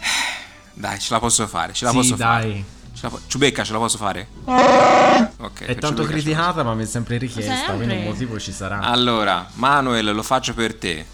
Dai, 0.74 0.98
ce 0.98 1.12
la 1.12 1.18
posso 1.20 1.46
fare, 1.46 1.72
ce 1.72 1.84
la 1.84 1.90
Sì, 1.90 1.96
posso 1.96 2.14
dai. 2.16 2.26
fare. 2.42 2.64
Ce 2.92 3.00
la 3.02 3.08
po- 3.10 3.20
Ciubecca, 3.26 3.62
ce 3.64 3.72
la 3.72 3.78
posso 3.78 3.96
fare? 3.98 4.28
Ok. 4.44 5.62
È 5.64 5.74
tanto 5.76 6.02
Ciubecca 6.02 6.08
criticata, 6.20 6.62
ma 6.62 6.74
mi 6.74 6.82
è 6.82 6.86
sempre 6.86 7.16
richiesta. 7.18 7.54
Sempre. 7.54 7.76
Quindi 7.76 7.94
un 7.96 8.04
motivo 8.04 8.38
ci 8.38 8.52
sarà. 8.52 8.80
Allora, 8.80 9.48
Manuel, 9.54 10.14
lo 10.14 10.22
faccio 10.22 10.52
per 10.54 10.74
te. 10.74 11.06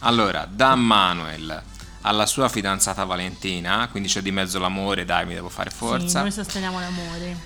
Allora, 0.00 0.46
da 0.50 0.74
Manuel 0.74 1.62
alla 2.02 2.26
sua 2.26 2.48
fidanzata 2.48 3.04
Valentina, 3.04 3.88
quindi 3.90 4.08
c'è 4.08 4.22
di 4.22 4.30
mezzo 4.30 4.58
l'amore, 4.58 5.04
dai, 5.04 5.26
mi 5.26 5.34
devo 5.34 5.48
fare 5.48 5.70
Sì, 5.70 5.76
forza. 5.76 6.22
noi 6.22 6.32
sosteniamo 6.32 6.78
l'amore. 6.80 7.36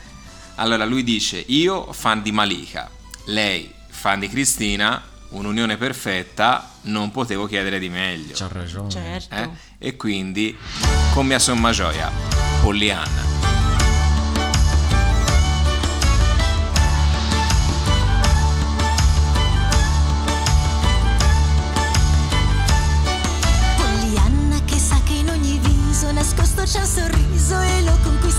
Allora, 0.57 0.85
lui 0.85 1.03
dice: 1.03 1.43
Io 1.49 1.93
fan 1.93 2.23
di 2.23 2.31
Malika, 2.33 2.89
lei 3.27 3.73
fan 3.89 4.21
di 4.21 4.29
Cristina, 4.29 5.03
un'unione 5.31 5.77
perfetta, 5.77 6.71
non 6.83 7.11
potevo 7.11 7.47
chiedere 7.47 7.79
di 7.81 7.89
meglio. 7.89 8.35
C'ha 8.35 8.49
ragione. 8.53 8.91
Certo. 8.91 9.35
Eh? 9.35 9.49
E 9.79 9.97
quindi, 9.97 10.57
con 11.13 11.27
mia 11.27 11.39
somma 11.41 11.73
gioia, 11.73 12.11
Pollyanna. 12.63 13.74
Sorriso 26.83 27.61
e 27.61 27.83
lo 27.85 27.97
conquisterà. 28.03 28.34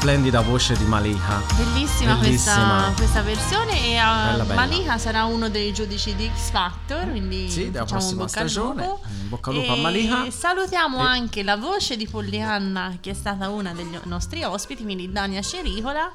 Splendida 0.00 0.40
voce 0.40 0.74
di 0.78 0.84
Malika. 0.84 1.42
Bellissima, 1.56 2.14
Bellissima. 2.14 2.84
Questa, 2.86 2.92
questa 2.96 3.20
versione 3.20 3.72
e 3.84 4.00
uh, 4.00 4.30
Bella, 4.30 4.44
bella. 4.44 4.54
Malika 4.54 4.96
sarà 4.96 5.24
uno 5.24 5.50
dei 5.50 5.74
giudici 5.74 6.16
di 6.16 6.30
X 6.34 6.50
Factor, 6.52 7.10
quindi 7.10 7.50
Sì, 7.50 7.70
della 7.70 7.84
prossima 7.84 8.20
bocca 8.24 8.28
stagione. 8.28 8.84
In 8.84 9.28
bocca 9.28 9.50
al 9.50 9.56
lupo 9.56 9.72
a 9.72 9.76
E 9.76 9.80
Malika. 9.82 10.30
Salutiamo 10.30 11.00
E- 11.00 11.06
anche 11.06 11.42
la 11.42 11.58
voce 11.58 11.98
di 11.98 12.06
Pollyanna 12.08 12.96
che 12.98 13.10
è 13.10 13.14
stata 13.14 13.50
una 13.50 13.74
degli 13.74 13.94
nostri 14.04 14.42
ospiti, 14.42 14.84
quindi 14.84 15.12
Dania 15.12 15.42
Cericola. 15.42 16.10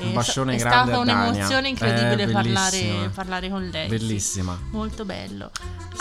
Un 0.00 0.08
E 0.08 0.12
bacione 0.12 0.56
è 0.56 0.58
grande 0.58 0.92
stata 0.92 1.00
a 1.00 1.04
Dania. 1.04 1.30
un'emozione 1.30 1.68
incredibile 1.70 2.22
Eh, 2.24 2.28
parlare, 2.28 3.10
parlare 3.14 3.48
con 3.48 3.66
lei. 3.72 3.88
sì. 3.88 3.96
Bellissima. 3.96 4.58
Molto 4.70 5.06
bello. 5.06 5.50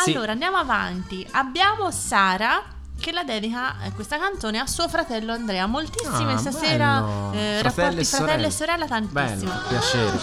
Sì. 0.04 0.12
Allora, 0.12 0.34
andiamo 0.34 0.58
avanti. 0.58 1.26
Abbiamo 1.32 1.90
Sara 1.90 2.62
che 3.00 3.12
la 3.12 3.24
dedica 3.24 3.82
eh, 3.84 3.92
questa 3.94 4.18
canzone 4.20 4.60
a 4.60 4.68
suo 4.68 4.88
fratello 4.90 5.34
Andrea. 5.34 5.66
Moltissime 5.66 6.34
Ah, 6.34 6.38
stasera 6.38 7.00
eh, 7.32 7.58
Fratelli 7.60 7.62
rapporti 7.62 8.06
fratello 8.06 8.48
e 8.48 8.52
sorella 8.52 8.86
tantissimo. 8.88 9.52
Bello, 9.52 9.62
piacere. 9.68 10.20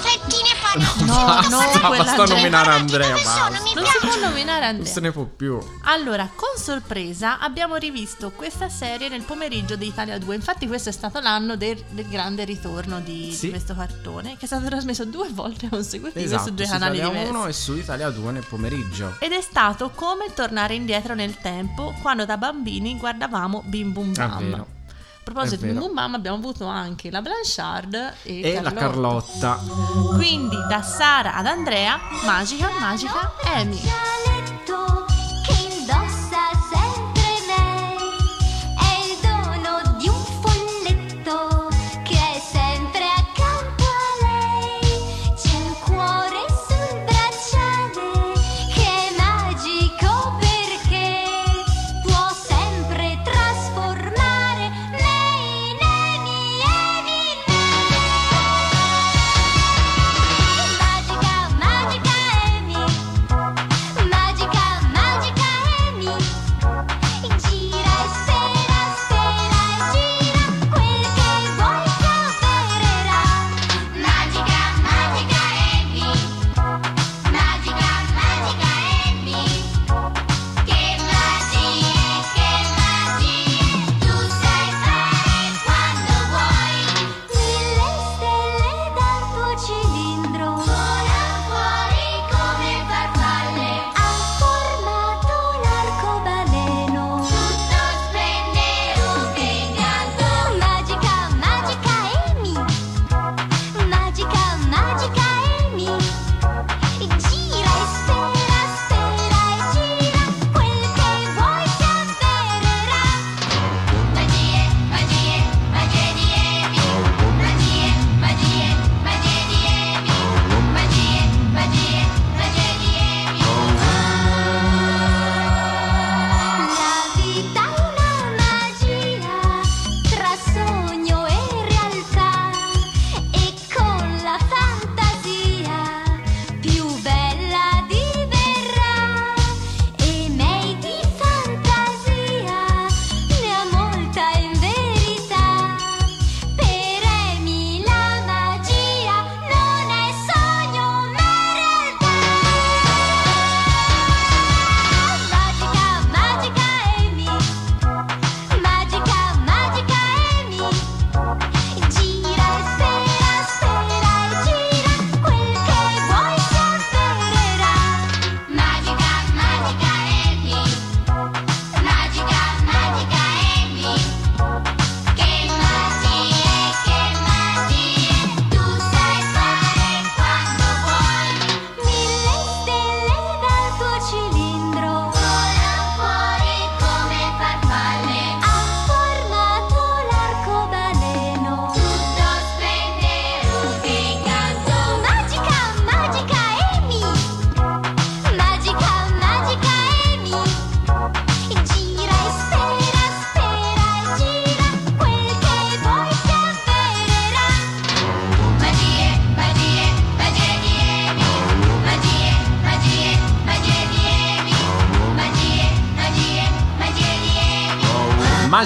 No, 1.06 1.14
basta, 1.24 1.48
no, 1.48 1.58
basta 1.58 1.80
quell'Andrea. 1.88 2.26
nominare 2.36 2.70
Andrea, 2.70 3.12
basta. 3.14 3.48
Non 3.48 3.84
si 3.86 3.98
può 4.00 4.16
nominare 4.20 4.60
Non 4.60 4.68
Andrea. 4.68 4.92
se 4.92 5.00
ne 5.00 5.10
può 5.12 5.24
più. 5.24 5.58
Allora, 5.84 6.28
con 6.34 6.60
sorpresa 6.62 7.38
abbiamo 7.38 7.76
rivisto 7.76 8.30
questa 8.30 8.68
serie 8.68 9.08
nel 9.08 9.22
pomeriggio 9.22 9.76
di 9.76 9.86
Italia 9.86 10.18
2. 10.18 10.34
Infatti, 10.34 10.66
questo 10.66 10.88
è 10.90 10.92
stato 10.92 11.20
l'anno 11.20 11.56
del, 11.56 11.82
del 11.90 12.08
grande 12.08 12.44
ritorno 12.44 13.00
di, 13.00 13.32
Sì. 13.32 13.46
di 13.46 13.50
questo 13.50 13.74
cartone, 13.74 14.32
che 14.36 14.44
è 14.44 14.46
stato 14.46 14.66
trasmesso 14.66 15.04
due 15.04 15.28
volte 15.30 15.68
consecutive 15.70 16.22
Esatto, 16.24 16.44
su 16.48 16.54
due 16.54 16.66
su 16.66 16.72
canali 16.72 16.96
Italia 16.98 17.12
diversi. 17.12 17.34
1 17.34 17.46
e 17.46 17.52
su 17.52 17.74
Italia 17.76 18.10
2 18.10 18.32
nel 18.32 18.44
pomeriggio. 18.46 19.16
Ed 19.20 19.32
è 19.32 19.40
stato 19.40 19.90
come 19.94 20.32
tornare 20.34 20.74
indietro 20.74 21.14
nel 21.14 21.38
tempo 21.38 21.94
quando 22.02 22.24
da 22.26 22.36
bambini 22.66 22.96
guardavamo 22.96 23.62
Bim 23.66 23.92
Bum 23.92 24.12
È 24.12 24.26
Bam. 24.26 24.50
vero. 24.50 24.66
proposito 25.22 25.62
di 25.62 25.68
vero. 25.72 25.80
Boom 25.80 25.94
Bam 25.94 26.14
abbiamo 26.14 26.36
avuto 26.36 26.66
anche 26.66 27.10
la 27.10 27.22
Blanchard 27.22 28.14
e, 28.22 28.40
E 28.42 28.60
la 28.60 28.72
Carlotta. 28.72 29.60
Quindi 30.14 30.56
da 30.68 30.82
Sara 30.82 31.34
ad 31.34 31.46
Andrea, 31.46 31.98
magica, 32.24 32.68
magica 32.80 33.32
Amy. 33.54 33.80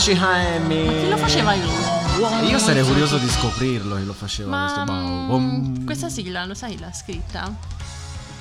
Amy 0.01 0.15
Magica 0.17 0.29
Amy. 0.29 1.01
Chi 1.03 1.09
lo 1.11 1.17
faceva 1.19 1.53
io? 1.53 2.49
Io 2.49 2.59
sarei 2.59 2.83
curioso 2.85 3.19
di 3.19 3.29
scoprirlo 3.29 3.97
che 3.97 4.03
lo 4.05 4.15
faceva 4.15 4.59
questo 4.61 4.79
Ma 4.79 4.85
Bau. 4.85 4.99
mm, 5.07 5.27
Bom. 5.29 5.85
questa 5.85 6.09
sigla 6.09 6.47
lo 6.47 6.55
sai 6.55 6.79
l'ha 6.79 6.91
scritta? 6.91 7.53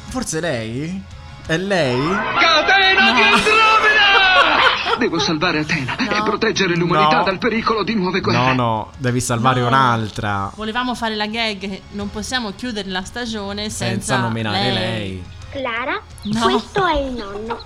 Forse 0.07 0.39
lei? 0.39 1.03
È 1.45 1.57
lei? 1.57 1.99
Catena 1.99 3.11
di 3.11 3.21
Andromeda! 3.21 4.97
Devo 4.99 5.19
salvare 5.19 5.59
Atena 5.59 5.97
e 5.97 6.23
proteggere 6.23 6.75
l'umanità 6.77 7.17
No. 7.17 7.23
dal 7.25 7.37
pericolo 7.37 7.83
di 7.83 7.93
nuove 7.95 8.21
guerre. 8.21 8.37
No, 8.39 8.53
no, 8.53 8.91
devi 8.97 9.19
salvare 9.19 9.59
No. 9.59 9.67
un'altra. 9.67 10.49
Volevamo 10.55 10.95
fare 10.95 11.15
la 11.15 11.27
gag 11.27 11.81
non 11.91 12.09
possiamo 12.09 12.53
chiudere 12.55 12.87
la 12.89 13.03
stagione 13.03 13.63
senza, 13.69 13.85
Senza 14.13 14.17
nominare 14.19 14.71
lei. 14.71 15.23
Clara, 15.51 15.99
No. 16.23 16.39
questo 16.41 16.85
è 16.85 16.99
il 16.99 17.11
nonno. 17.11 17.59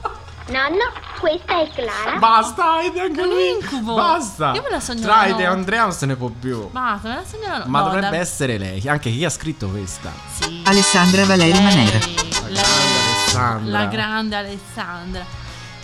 Nonno, 0.47 0.91
questa 1.23 1.61
è 1.61 1.69
Clara. 1.69 2.17
Basta, 2.17 2.81
Heidi, 2.81 2.99
anche 2.99 3.21
Un 3.21 3.27
lui. 3.29 3.49
incubo. 3.49 3.95
Basta. 3.95 4.51
Io 4.53 4.61
me 4.61 4.69
la 4.69 4.79
sogno 4.81 5.01
Tra 5.01 5.15
la 5.15 5.25
Heidi 5.27 5.41
e. 5.43 5.45
Andrea 5.45 5.83
non 5.83 5.93
se 5.93 6.05
ne 6.05 6.15
può 6.17 6.27
più. 6.27 6.69
Basta, 6.69 7.07
me 7.07 7.15
la 7.15 7.23
segnerò. 7.25 7.63
Ma 7.67 7.79
no, 7.79 7.85
dovrebbe 7.85 8.09
da- 8.09 8.17
essere 8.17 8.57
lei. 8.57 8.85
Anche 8.89 9.09
chi 9.09 9.23
ha 9.23 9.29
scritto 9.29 9.69
questa? 9.69 10.11
Sì. 10.37 10.61
Alessandra 10.65 11.25
Valeri 11.25 11.61
Manera. 11.61 11.97
Alessandra. 12.45 13.79
La 13.79 13.85
grande 13.85 14.35
Alessandra. 14.35 15.25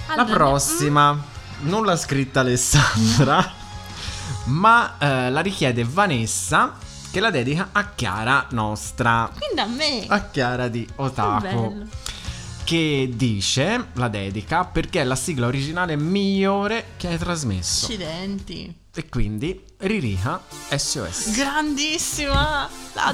La 0.07 0.13
Allora, 0.23 0.33
prossima. 0.33 1.13
mm. 1.13 1.19
Non 1.61 1.85
l'ha 1.85 1.95
scritta 1.95 2.41
Alessandra. 2.41 3.51
ma 4.45 4.95
eh, 4.99 5.29
la 5.29 5.39
richiede 5.39 5.85
Vanessa. 5.85 6.73
Che 7.11 7.19
la 7.21 7.31
dedica 7.31 7.69
a 7.71 7.89
Chiara 7.95 8.45
nostra. 8.49 9.31
Quindi 9.35 9.59
a 9.61 9.65
me. 9.65 10.05
A 10.09 10.29
Chiara 10.29 10.67
di 10.67 10.85
Che 10.85 10.91
Otaku. 10.97 11.87
Che 12.69 13.09
dice, 13.15 13.87
la 13.93 14.09
dedica, 14.09 14.63
perché 14.63 15.01
è 15.01 15.03
la 15.03 15.15
sigla 15.15 15.47
originale 15.47 15.95
migliore 15.95 16.89
che 16.97 17.07
hai 17.07 17.17
trasmesso. 17.17 17.87
Accidenti. 17.87 18.71
E 18.93 19.09
quindi 19.09 19.59
Ririha 19.77 20.39
SOS. 20.69 21.33
Grandissima. 21.35 22.69
La 22.93 23.11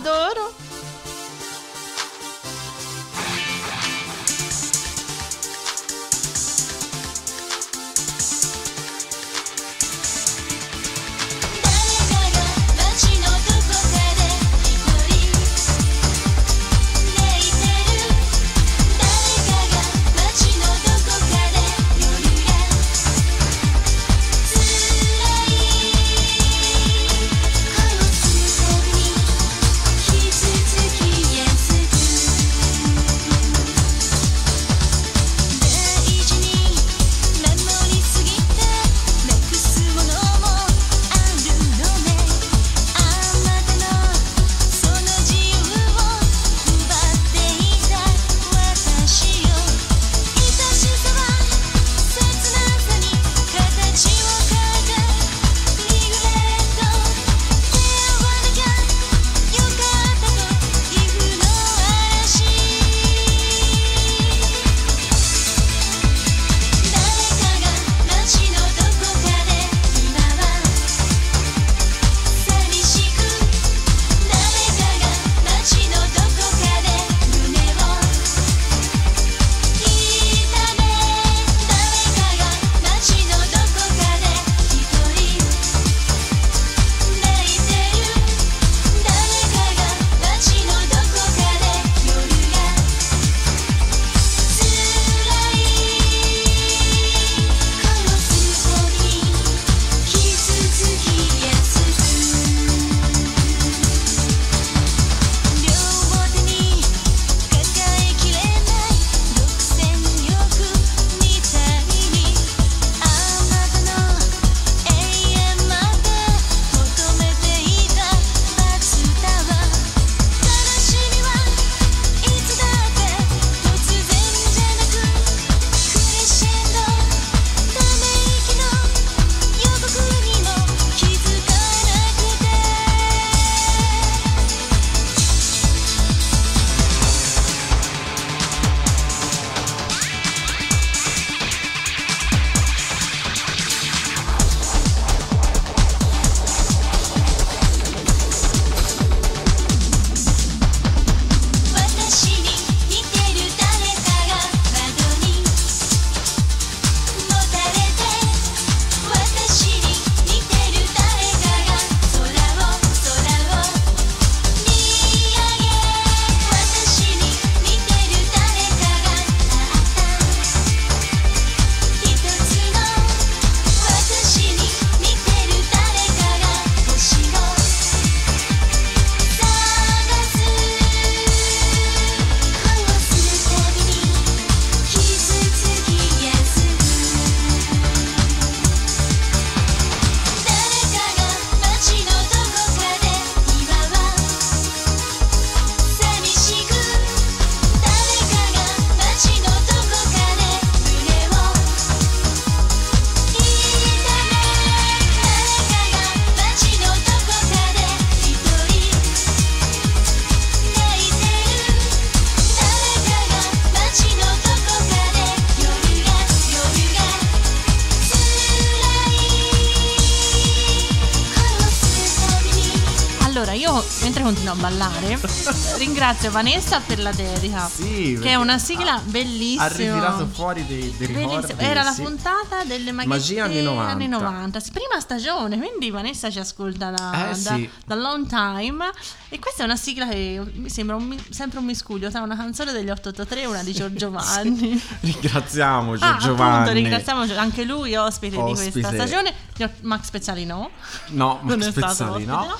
mentre 224.06 224.22
continuo 224.22 224.53
a 224.53 224.56
ballare, 224.57 225.19
ringrazio 225.77 226.30
Vanessa 226.30 226.80
per 226.80 226.99
la 226.99 227.11
dedica. 227.11 227.68
Sì, 227.68 228.19
che 228.22 228.30
è 228.30 228.36
una 228.36 228.60
sigla 228.60 229.02
bellissima. 229.03 229.64
Ha 229.64 229.68
ritirato 229.68 230.27
fuori 230.27 230.64
dei, 230.68 230.94
dei 230.95 231.07
ricordi. 231.07 231.53
Era 231.57 231.82
la 231.82 231.91
sì. 231.91 232.03
puntata 232.03 232.64
delle 232.65 232.91
Magia 232.91 233.45
anni 233.45 233.64
90. 233.64 233.91
anni 233.91 234.07
90. 234.07 234.60
Sì, 234.60 234.72
Prima 234.72 234.99
stagione, 234.99 235.57
quindi 235.57 235.90
Vanessa 235.90 236.30
ci 236.30 236.38
ascolta 236.38 236.91
da, 236.91 237.32
Eh, 237.32 237.40
da, 237.41 237.56
sì. 237.56 237.68
da 237.84 237.95
long 237.95 238.27
time. 238.27 238.91
E 239.30 239.40
questa 239.40 239.64
è 239.64 239.65
una 239.65 239.76
sigla 239.76 240.07
che 240.07 240.40
mi 240.53 240.69
sembra 240.69 240.95
un 240.95 241.18
sempre 241.32 241.57
un 241.57 241.65
miscuglio 241.65 242.11
tra 242.11 242.22
una 242.22 242.36
canzone 242.36 242.72
degli 242.73 242.90
883 242.91 243.41
e 243.41 243.45
una 243.48 243.64
di 243.64 243.73
Giorgio 243.73 244.11
Vanni. 244.11 244.80
Ringraziamo 244.99 245.94
Ah, 245.94 245.98
Giorgio 245.98 246.14
appunto, 246.34 246.34
Vanni. 246.36 246.73
ringraziamo 246.73 247.22
anche 247.38 247.64
lui, 247.64 247.95
ospite, 247.95 248.36
di 248.36 248.41
Ospite. 248.52 248.72
questa 248.82 248.94
stagione. 248.94 249.34
Max 249.82 250.03
Speziali 250.06 250.45
no. 250.45 250.69
No, 251.07 251.40
Max 251.41 251.72
Pezzali 251.72 252.26
no. 252.26 252.56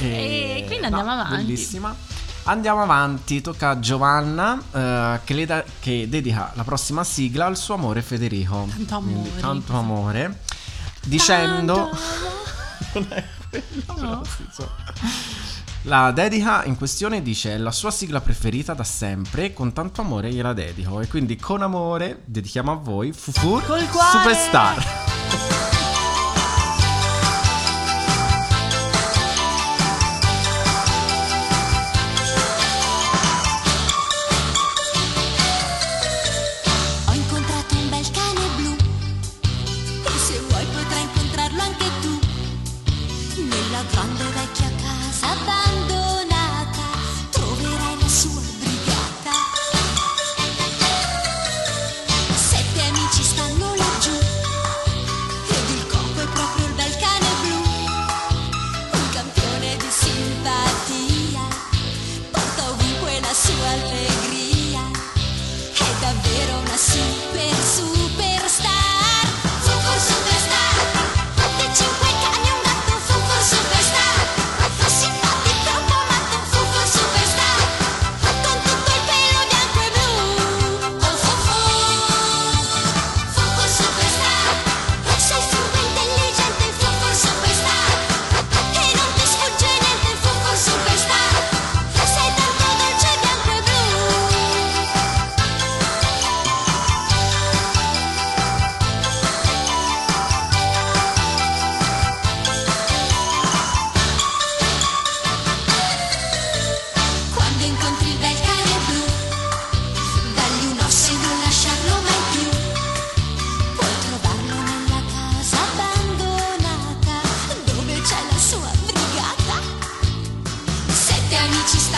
No? 0.00 0.14
E 0.14 0.64
quindi 0.66 0.86
andiamo 0.86 1.10
avanti. 1.10 1.36
Bellissima. 1.36 1.94
Andiamo 2.44 2.82
avanti, 2.82 3.40
tocca 3.42 3.70
a 3.70 3.78
Giovanna 3.78 4.58
eh, 4.72 5.20
che, 5.24 5.34
le 5.34 5.44
da- 5.44 5.64
che 5.80 6.08
dedica 6.08 6.50
la 6.54 6.64
prossima 6.64 7.04
sigla 7.04 7.44
al 7.44 7.58
suo 7.58 7.74
amore 7.74 8.00
Federico. 8.00 8.66
Tanto 8.70 8.98
Quindi, 9.00 9.28
amore. 9.28 9.40
tanto 9.40 9.76
amore. 9.76 10.40
Dicendo... 11.04 11.90
No. 13.96 14.22
La 15.82 16.10
dedica 16.10 16.64
in 16.64 16.76
questione 16.76 17.22
dice 17.22 17.54
è 17.54 17.58
la 17.58 17.70
sua 17.70 17.90
sigla 17.90 18.20
preferita 18.20 18.74
da 18.74 18.84
sempre, 18.84 19.52
con 19.52 19.72
tanto 19.72 20.00
amore 20.02 20.30
gliela 20.30 20.52
dedico 20.52 21.00
e 21.00 21.06
quindi 21.06 21.36
con 21.36 21.62
amore 21.62 22.22
dedichiamo 22.24 22.72
a 22.72 22.74
voi 22.74 23.12
Fufur. 23.12 23.62
Superstar. 23.62 25.57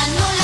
Amici 0.02 0.10
stanno 0.10 0.14
laggiù, 0.14 0.39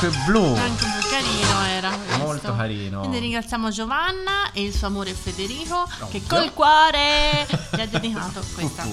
bianco 0.00 0.06
e 0.06 0.24
blu. 0.26 0.54
Anche 0.54 0.84
un 0.84 0.90
po' 1.00 1.08
carino 1.08 1.64
era. 1.66 1.90
questo. 1.90 2.16
Molto 2.18 2.56
carino. 2.56 2.98
Quindi 3.00 3.18
ringraziamo 3.18 3.70
Giovanna 3.70 4.50
e 4.52 4.62
il 4.62 4.74
suo 4.74 4.86
amore 4.88 5.14
Federico 5.14 5.84
che 6.10 6.18
Ovvio. 6.18 6.22
col 6.26 6.52
cuore 6.52 7.46
gli 7.72 7.80
ha 7.80 7.86
dedicato 7.86 8.42
questa. 8.54 8.86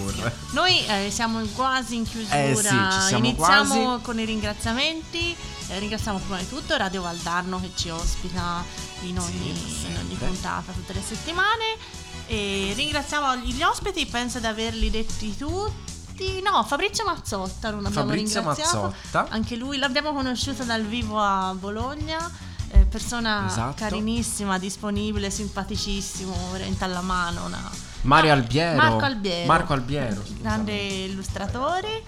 Noi 0.52 0.86
eh, 0.86 1.10
siamo 1.12 1.42
quasi 1.56 1.96
in 1.96 2.04
chiusura, 2.08 2.44
Eh 2.44 2.56
sì, 2.56 3.16
iniziamo 3.16 3.36
quasi. 3.86 4.02
con 4.02 4.20
i 4.20 4.26
ringraziamenti. 4.26 5.36
Eh, 5.70 5.80
ringraziamo 5.80 6.20
prima 6.20 6.38
di 6.38 6.48
tutto 6.50 6.76
Radio 6.78 7.02
Valdarno 7.02 7.60
che 7.60 7.72
ci 7.76 7.90
ospita 7.90 8.64
in 9.02 9.18
ogni, 9.20 9.50
in 9.88 9.98
ogni 9.98 10.16
puntata 10.16 10.72
tutte 10.72 10.94
le 10.94 11.02
settimane. 11.02 11.76
E 12.28 12.72
ringraziamo 12.76 13.36
gli 13.38 13.62
ospiti, 13.64 14.06
penso 14.06 14.40
di 14.40 14.46
averli 14.46 14.90
detti 14.90 15.36
tutti. 15.36 15.92
No, 16.44 16.64
Fabrizio 16.64 17.04
Mazzotta 17.06 17.70
non 17.72 17.86
abbiamo 17.86 18.08
Fabrizio 18.08 18.40
ringraziato. 18.42 18.82
Mazzotta. 18.82 19.28
Anche 19.30 19.56
lui 19.56 19.78
l'abbiamo 19.78 20.14
conosciuto 20.14 20.64
dal 20.64 20.84
vivo 20.84 21.20
a 21.20 21.54
Bologna. 21.58 22.30
eh, 22.72 22.86
persona 22.86 23.46
Esatto. 23.48 23.76
carinissima, 23.78 24.58
disponibile, 24.58 25.30
simpaticissimo, 25.30 26.36
veramente 26.52 26.84
alla 26.84 27.02
mano. 27.02 27.46
Una... 27.46 27.70
Mario 28.02 28.32
Albiero. 28.34 28.76
Marco 28.76 29.06
Albiero. 29.06 29.46
Marco 29.48 29.74
Albiero. 29.74 30.24
Grande 30.42 30.74
illustratore. 30.74 32.02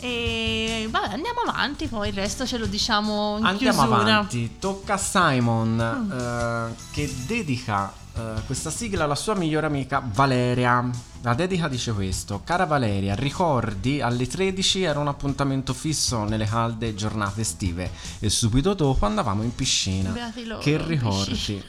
E 0.00 0.86
vabbè, 0.90 1.14
andiamo 1.14 1.40
avanti, 1.46 1.86
poi 1.88 2.08
il 2.10 2.14
resto 2.14 2.46
ce 2.46 2.58
lo 2.58 2.66
diciamo 2.66 3.38
in 3.38 3.44
Andiamo 3.46 3.82
chiusura. 3.86 4.00
avanti. 4.02 4.56
Tocca 4.58 4.94
a 4.94 4.98
Simon 4.98 5.76
Mm. 5.76 6.12
eh, 6.12 6.74
che 6.92 7.14
dedica 7.26 7.92
eh, 8.16 8.42
questa 8.46 8.70
sigla 8.70 9.04
alla 9.04 9.14
sua 9.14 9.34
migliore 9.34 9.66
amica 9.66 10.02
Valeria. 10.04 10.88
La 11.22 11.34
dedica 11.34 11.68
dice 11.68 11.92
questo: 11.92 12.42
Cara 12.44 12.64
Valeria, 12.66 13.14
ricordi 13.14 14.00
alle 14.00 14.26
13 14.26 14.82
era 14.82 14.98
un 14.98 15.08
appuntamento 15.08 15.72
fisso 15.72 16.24
nelle 16.24 16.46
calde 16.46 16.94
giornate 16.94 17.40
estive 17.40 17.90
e 18.20 18.28
subito 18.30 18.74
dopo 18.74 19.06
andavamo 19.06 19.42
in 19.42 19.54
piscina. 19.54 20.14
Loro, 20.44 20.58
che 20.58 20.82
ricordi? 20.84 21.30
piscina. 21.30 21.62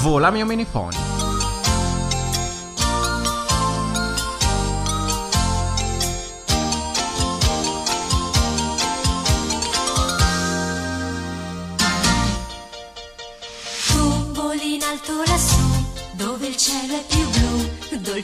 Vola 0.00 0.30
mio 0.30 0.46
mini 0.46 0.64
pony. 0.64 1.27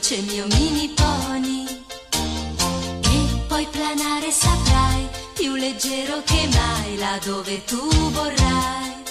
Dolce 0.05 0.21
mio 0.21 0.45
mini 0.57 0.89
pony. 0.89 1.65
E 3.01 3.43
Puoi 3.47 3.67
planare, 3.71 4.29
saprai, 4.29 5.07
più 5.33 5.55
leggero 5.55 6.21
che 6.23 6.47
mai, 6.53 6.97
là 6.97 7.17
dove 7.23 7.63
tu 7.63 7.87
vorrai. 8.11 9.04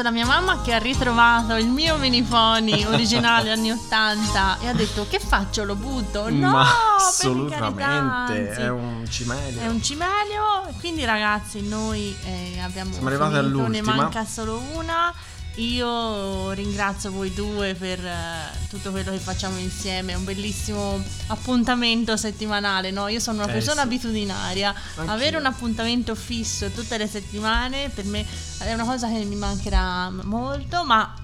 La 0.00 0.10
mia 0.12 0.26
mamma 0.26 0.62
che 0.62 0.72
ha 0.74 0.78
ritrovato 0.78 1.56
il 1.56 1.66
mio 1.66 1.96
mini 1.96 2.22
pony 2.22 2.84
originale 2.86 3.50
anni 3.50 3.72
80 3.72 4.58
e 4.60 4.68
ha 4.68 4.72
detto 4.72 5.06
che 5.08 5.18
faccio 5.18 5.64
lo 5.64 5.74
butto? 5.74 6.30
No, 6.30 6.50
Ma 6.50 6.66
assolutamente, 6.96 7.82
anzi. 7.82 8.60
è 8.60 8.70
un 8.70 9.04
cimelio. 9.10 9.60
È 9.60 9.66
un 9.66 9.82
cimelio, 9.82 10.72
quindi 10.78 11.04
ragazzi 11.04 11.66
noi 11.66 12.16
eh, 12.24 12.60
abbiamo 12.60 12.92
Siamo 12.92 13.08
arrivati 13.08 13.34
finito, 13.34 13.56
ne 13.56 13.64
all'ultima. 13.78 13.94
manca 13.94 14.24
solo 14.24 14.62
una. 14.74 15.12
Io 15.56 16.50
ringrazio 16.52 17.10
voi 17.10 17.34
due 17.34 17.74
per 17.74 17.98
eh, 18.04 18.57
tutto 18.68 18.90
quello 18.90 19.10
che 19.12 19.18
facciamo 19.18 19.56
insieme, 19.58 20.12
è 20.12 20.14
un 20.14 20.24
bellissimo 20.24 21.02
appuntamento 21.28 22.16
settimanale, 22.16 22.90
no? 22.90 23.08
Io 23.08 23.18
sono 23.20 23.42
una 23.42 23.48
Eh, 23.50 23.52
persona 23.54 23.80
sì. 23.80 23.86
abitudinaria, 23.86 24.74
Anch'io. 24.96 25.12
avere 25.12 25.36
un 25.38 25.46
appuntamento 25.46 26.14
fisso 26.14 26.68
tutte 26.70 26.98
le 26.98 27.06
settimane 27.06 27.88
per 27.88 28.04
me 28.04 28.24
è 28.58 28.72
una 28.74 28.84
cosa 28.84 29.08
che 29.08 29.24
mi 29.24 29.36
mancherà 29.36 30.10
molto, 30.10 30.84
ma 30.84 31.14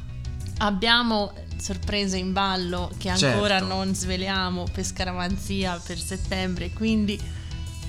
abbiamo 0.59 1.33
sorprese 1.59 2.17
in 2.19 2.33
ballo 2.33 2.91
che 2.99 3.09
ancora 3.11 3.59
Certo. 3.59 3.67
non 3.67 3.95
sveliamo 3.95 4.65
per 4.73 4.85
scaramanzia 4.85 5.81
per 5.85 5.99
settembre, 5.99 6.71
quindi 6.71 7.21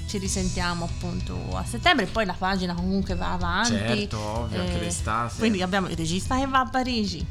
ci 0.07 0.17
risentiamo 0.17 0.85
appunto 0.85 1.55
a 1.57 1.65
settembre. 1.65 2.05
Poi 2.05 2.25
la 2.25 2.35
pagina 2.37 2.73
comunque 2.73 3.15
va 3.15 3.31
avanti. 3.33 3.73
Eh, 3.75 3.77
Certo, 3.97 4.19
ovvio, 4.19 4.61
anche 4.61 4.79
d'estate. 4.79 5.33
Quindi 5.37 5.61
abbiamo 5.61 5.87
il 5.89 5.95
regista 5.97 6.37
che 6.37 6.45
va 6.45 6.59
a 6.59 6.65
Parigi, 6.69 7.25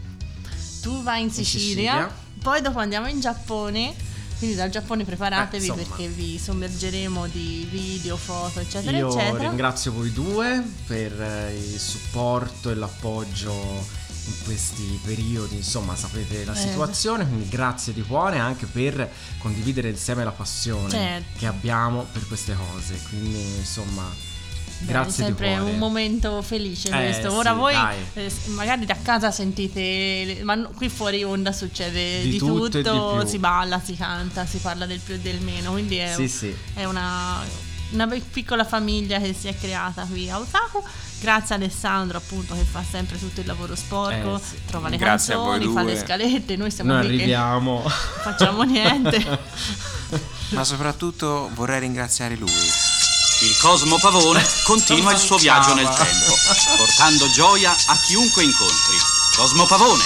tu 0.84 1.02
vai 1.02 1.22
in 1.22 1.30
Sicilia, 1.30 1.92
Sicilia. 1.92 2.14
poi 2.42 2.60
dopo 2.60 2.78
andiamo 2.78 3.08
in 3.08 3.18
Giappone. 3.20 3.94
Quindi 4.36 4.56
dal 4.56 4.68
Giappone 4.68 5.04
preparatevi 5.04 5.68
Eh, 5.68 5.72
perché 5.72 6.08
vi 6.08 6.38
sommergeremo 6.38 7.28
di 7.28 7.66
video, 7.70 8.16
foto, 8.18 8.60
eccetera, 8.60 8.94
Io 8.96 9.08
eccetera. 9.08 9.38
ringrazio 9.48 9.92
voi 9.92 10.12
due 10.12 10.62
per 10.86 11.18
eh, 11.22 11.56
il 11.56 11.78
supporto 11.78 12.68
e 12.68 12.74
l'appoggio 12.74 13.52
in 14.26 14.34
questi 14.44 15.00
periodi, 15.04 15.56
insomma 15.56 15.94
sapete 15.96 16.44
la 16.44 16.52
Eh. 16.52 16.56
situazione, 16.56 17.26
quindi 17.26 17.48
grazie 17.48 17.92
di 17.94 18.02
cuore 18.02 18.38
anche 18.38 18.66
per 18.66 19.08
condividere 19.38 19.88
insieme 19.88 20.24
la 20.24 20.32
passione 20.32 20.90
Certo. 20.90 21.38
che 21.38 21.46
abbiamo 21.46 22.04
per 22.12 22.26
queste 22.26 22.54
cose, 22.54 23.00
quindi 23.08 23.38
insomma 23.58 24.02
Beh, 24.80 24.92
grazie 24.92 25.22
è 25.22 25.26
sempre 25.26 25.58
un 25.58 25.78
momento 25.78 26.42
felice 26.42 26.88
Eh, 26.88 27.04
questo. 27.04 27.32
Ora 27.34 27.52
sì, 27.52 27.56
voi 27.58 27.74
eh, 28.14 28.32
magari 28.48 28.84
da 28.84 28.96
casa 29.02 29.30
sentite, 29.30 30.40
ma 30.42 30.56
qui 30.74 30.88
fuori 30.88 31.22
onda 31.24 31.52
succede 31.52 32.22
Di 32.22 32.30
di, 32.30 32.38
tutto 32.38 32.68
tutto, 32.82 33.22
di 33.22 33.28
si 33.28 33.38
balla, 33.38 33.80
si 33.82 33.96
canta, 33.96 34.44
si 34.46 34.58
parla 34.58 34.86
del 34.86 34.98
più 35.00 35.14
e 35.14 35.18
del 35.20 35.40
meno, 35.40 35.72
quindi 35.72 35.96
è, 35.96 36.12
Sì, 36.14 36.28
sì. 36.28 36.54
è 36.74 36.84
una, 36.84 37.40
una 37.90 38.08
piccola 38.30 38.64
famiglia 38.64 39.18
che 39.18 39.34
si 39.38 39.48
è 39.48 39.56
creata 39.58 40.02
qui 40.08 40.28
a 40.30 40.38
Otaku. 40.38 40.82
Grazie 41.20 41.54
a 41.54 41.58
Alessandro 41.58 42.18
appunto 42.18 42.54
che 42.54 42.64
fa 42.64 42.82
sempre 42.88 43.18
tutto 43.18 43.40
il 43.40 43.46
lavoro 43.46 43.74
sporco, 43.74 44.36
Eh, 44.36 44.40
sì. 44.40 44.56
trova 44.66 44.90
le 44.90 44.98
Grazie 44.98 45.34
canzoni, 45.34 45.72
fa 45.72 45.82
le 45.82 45.96
scalette, 45.96 46.56
noi 46.56 46.70
siamo 46.70 46.92
Noi 46.92 47.06
qui 47.06 47.16
che 47.16 47.22
arriviamo. 47.22 47.80
non 47.82 47.92
facciamo 48.22 48.62
niente. 48.64 49.24
Ma 50.50 50.64
soprattutto 50.64 51.50
vorrei 51.54 51.80
ringraziare 51.80 52.36
lui. 52.36 52.50
Il 53.44 53.58
Cosmo 53.58 53.98
Pavone 53.98 54.42
continua 54.62 55.12
il 55.12 55.18
suo 55.18 55.36
viaggio 55.36 55.74
nel 55.74 55.90
tempo, 55.90 56.34
portando 56.78 57.28
gioia 57.28 57.76
a 57.88 58.00
chiunque 58.00 58.42
incontri. 58.42 58.96
Cosmo 59.36 59.66
Pavone! 59.66 60.04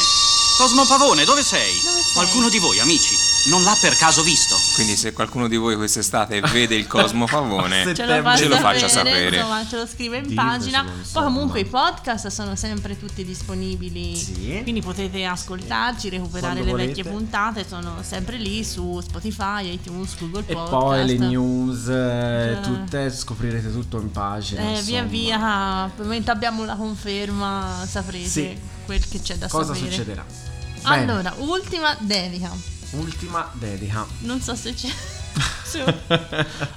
Cosmo 0.56 0.84
Pavone, 0.84 1.24
dove 1.24 1.44
sei? 1.44 1.80
Qualcuno 2.14 2.48
di 2.48 2.58
voi, 2.58 2.80
amici, 2.80 3.16
non 3.48 3.62
l'ha 3.64 3.76
per 3.80 3.96
caso 3.96 4.22
visto? 4.22 4.56
Quindi 4.74 4.96
se 4.96 5.12
qualcuno 5.12 5.48
di 5.48 5.56
voi 5.56 5.76
quest'estate 5.76 6.40
vede 6.40 6.74
il 6.74 6.86
Cosmo 6.86 7.24
Pavone, 7.26 7.82
ce 7.94 8.04
lo, 8.04 8.36
ce 8.36 8.48
lo 8.48 8.56
faccia 8.56 8.88
sapere, 8.88 9.36
insomma, 9.36 9.66
ce 9.66 9.76
lo 9.76 9.86
scrive 9.86 10.18
in 10.18 10.22
Ditecelo, 10.28 10.48
pagina. 10.50 10.84
Poi 11.12 11.22
comunque 11.24 11.60
i 11.60 11.64
podcast 11.64 12.26
sono 12.28 12.54
sempre 12.56 12.98
tutti 12.98 13.24
disponibili. 13.24 14.62
Quindi 14.62 14.82
potete 14.82 15.24
ascoltarci, 15.24 16.08
recuperare 16.10 16.54
Quando 16.60 16.76
le 16.76 16.86
vecchie 16.86 17.02
volete. 17.02 17.24
puntate, 17.24 17.66
sono 17.68 17.96
sempre 18.02 18.36
lì 18.36 18.64
su 18.64 19.00
Spotify, 19.00 19.72
iTunes, 19.72 20.16
Google 20.18 20.44
E 20.46 20.52
Podcast. 20.52 20.70
poi 20.70 21.06
le 21.06 21.16
news, 21.26 21.88
eh, 21.88 22.50
Eh. 22.52 22.60
tutte 22.60 23.10
scoprirete 23.10 23.72
tutto 23.72 23.98
in 24.00 24.10
pagina. 24.10 24.60
Eh, 24.62 24.82
via 24.82 25.02
insomma. 25.02 25.02
via, 25.04 25.92
momento 26.04 26.30
abbiamo 26.30 26.64
la 26.64 26.74
conferma, 26.76 27.84
saprete 27.88 28.28
Sì. 28.28 28.58
quel 28.84 29.06
che 29.08 29.20
c'è 29.20 29.36
da 29.36 29.48
Cosa 29.48 29.72
sapere. 29.74 29.90
succederà? 29.90 30.24
Bene. 30.82 31.12
Allora, 31.12 31.34
ultima 31.38 31.96
dedica. 32.00 32.76
Ultima 32.90 33.50
dedica. 33.54 34.06
Non 34.20 34.40
so 34.40 34.54
se 34.54 34.74
c'è. 34.74 34.88
Su. 35.64 35.78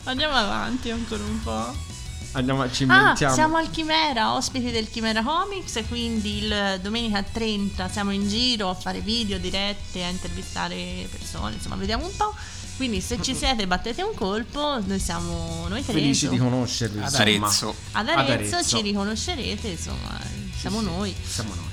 Andiamo 0.04 0.34
avanti 0.36 0.90
ancora 0.92 1.24
un 1.24 1.42
po'. 1.42 1.90
Andiamo, 2.34 2.70
ci 2.72 2.86
Ah, 2.88 2.98
inventiamo. 3.00 3.34
siamo 3.34 3.58
al 3.58 3.70
Chimera, 3.70 4.34
ospiti 4.36 4.72
del 4.72 4.90
Chimera 4.90 5.22
Comics, 5.22 5.84
quindi 5.90 6.38
il 6.46 6.80
domenica 6.82 7.22
30 7.24 7.90
siamo 7.90 8.12
in 8.12 8.28
giro 8.30 8.70
a 8.70 8.74
fare 8.74 9.02
video, 9.02 9.38
dirette, 9.38 10.02
a 10.04 10.08
intervistare 10.10 11.08
persone, 11.12 11.56
insomma, 11.56 11.76
vediamo 11.76 12.06
un 12.06 12.16
po'. 12.16 12.34
Quindi 12.78 13.02
se 13.02 13.22
ci 13.22 13.36
siete 13.36 13.68
battete 13.68 14.02
un 14.02 14.14
colpo, 14.16 14.80
noi 14.86 15.00
siamo 15.00 15.66
noi 15.68 15.84
tre. 15.84 15.94
Felici 15.94 16.30
di 16.30 16.38
conoscervi. 16.38 17.00
Ad. 17.02 17.14
Arezzo. 17.16 17.76
Ad 17.92 18.08
Arezzo, 18.08 18.64
ci 18.64 18.82
riconoscerete, 18.82 19.68
insomma, 19.68 20.18
siamo 20.58 20.80
noi. 20.82 21.14
Siamo 21.26 21.54
noi. 21.54 21.70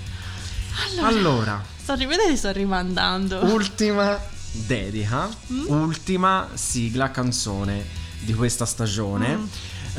Allora, 0.91 1.07
Allora, 1.09 1.65
sto 1.89 1.95
rivedendo 1.97 2.37
sto 2.37 2.53
rimandando. 2.53 3.39
ultima 3.45 4.21
dedica, 4.53 5.27
Mm? 5.51 5.69
ultima 5.69 6.49
sigla 6.53 7.11
canzone 7.11 7.83
di 8.21 8.35
questa 8.35 8.67
stagione. 8.67 9.37
Mm. 9.37 9.45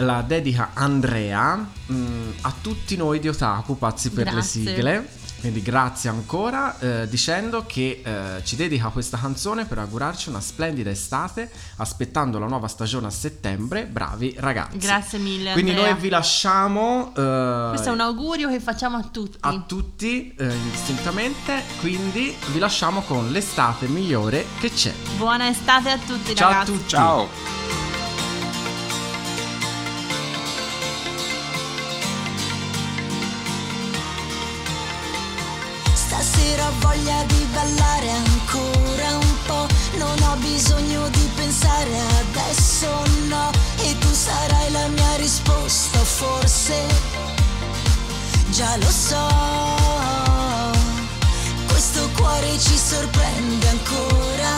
La 0.05 0.21
dedica 0.21 0.69
Andrea 0.75 1.55
mm, 1.91 2.29
a 2.41 2.53
tutti 2.61 2.95
noi 2.95 3.19
di 3.19 3.27
Otaku, 3.27 3.75
pazzi 3.75 4.11
per 4.11 4.25
le 4.25 4.31
Grazie. 4.33 4.65
sigle. 4.65 5.09
Quindi 5.39 5.61
grazie 5.61 6.09
ancora, 6.09 6.77
eh, 6.79 7.07
dicendo 7.07 7.65
che 7.65 8.01
eh, 8.03 8.43
ci 8.43 8.55
dedica 8.55 8.89
questa 8.89 9.17
canzone 9.17 9.65
per 9.65 9.77
augurarci 9.79 10.29
una 10.29 10.41
splendida 10.41 10.89
estate, 10.89 11.49
aspettando 11.77 12.39
la 12.39 12.45
nuova 12.47 12.67
stagione 12.67 13.07
a 13.07 13.09
settembre. 13.09 13.85
Bravi 13.85 14.35
ragazzi. 14.37 14.77
Grazie 14.77 15.17
mille. 15.19 15.53
Quindi 15.53 15.71
Andrea. 15.71 15.91
noi 15.91 16.01
vi 16.01 16.09
lasciamo 16.09 17.13
eh, 17.15 17.67
Questo 17.69 17.89
è 17.89 17.91
un 17.91 18.01
augurio 18.01 18.49
che 18.49 18.59
facciamo 18.59 18.97
a 18.97 19.03
tutti. 19.03 19.37
a 19.39 19.63
tutti 19.65 20.33
eh, 20.37 20.53
indistintamente, 20.53 21.63
quindi 21.79 22.35
vi 22.51 22.59
lasciamo 22.59 23.01
con 23.01 23.31
l'estate 23.31 23.87
migliore 23.87 24.45
che 24.59 24.69
c'è. 24.71 24.93
Buona 25.17 25.47
estate 25.47 25.89
a 25.89 25.97
tutti, 25.97 26.35
Ciao 26.35 26.49
a 26.49 26.51
ragazzi. 26.51 26.71
tutti. 26.71 26.87
Ciao. 26.89 27.88
Ho 36.69 36.73
voglia 36.79 37.23
di 37.23 37.47
ballare 37.51 38.09
ancora 38.11 39.17
un 39.17 39.35
po'. 39.45 39.67
Non 39.97 40.21
ho 40.21 40.35
bisogno 40.37 41.07
di 41.09 41.29
pensare 41.35 41.97
adesso 42.21 42.87
no. 43.27 43.49
E 43.77 43.97
tu 43.97 44.11
sarai 44.11 44.71
la 44.71 44.87
mia 44.87 45.15
risposta, 45.15 45.99
forse. 45.99 46.75
Già 48.49 48.75
lo 48.77 48.89
so. 48.89 49.27
Questo 51.67 52.09
cuore 52.17 52.59
ci 52.59 52.77
sorprende 52.77 53.67
ancora. 53.67 54.53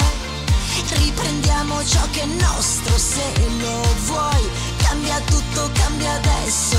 Riprendiamo 0.90 1.86
ciò 1.86 2.02
che 2.12 2.22
è 2.22 2.26
nostro 2.26 2.98
se 2.98 3.24
lo 3.60 3.82
vuoi. 4.06 4.50
Cambia 4.78 5.20
tutto, 5.22 5.70
cambia 5.74 6.12
adesso 6.14 6.71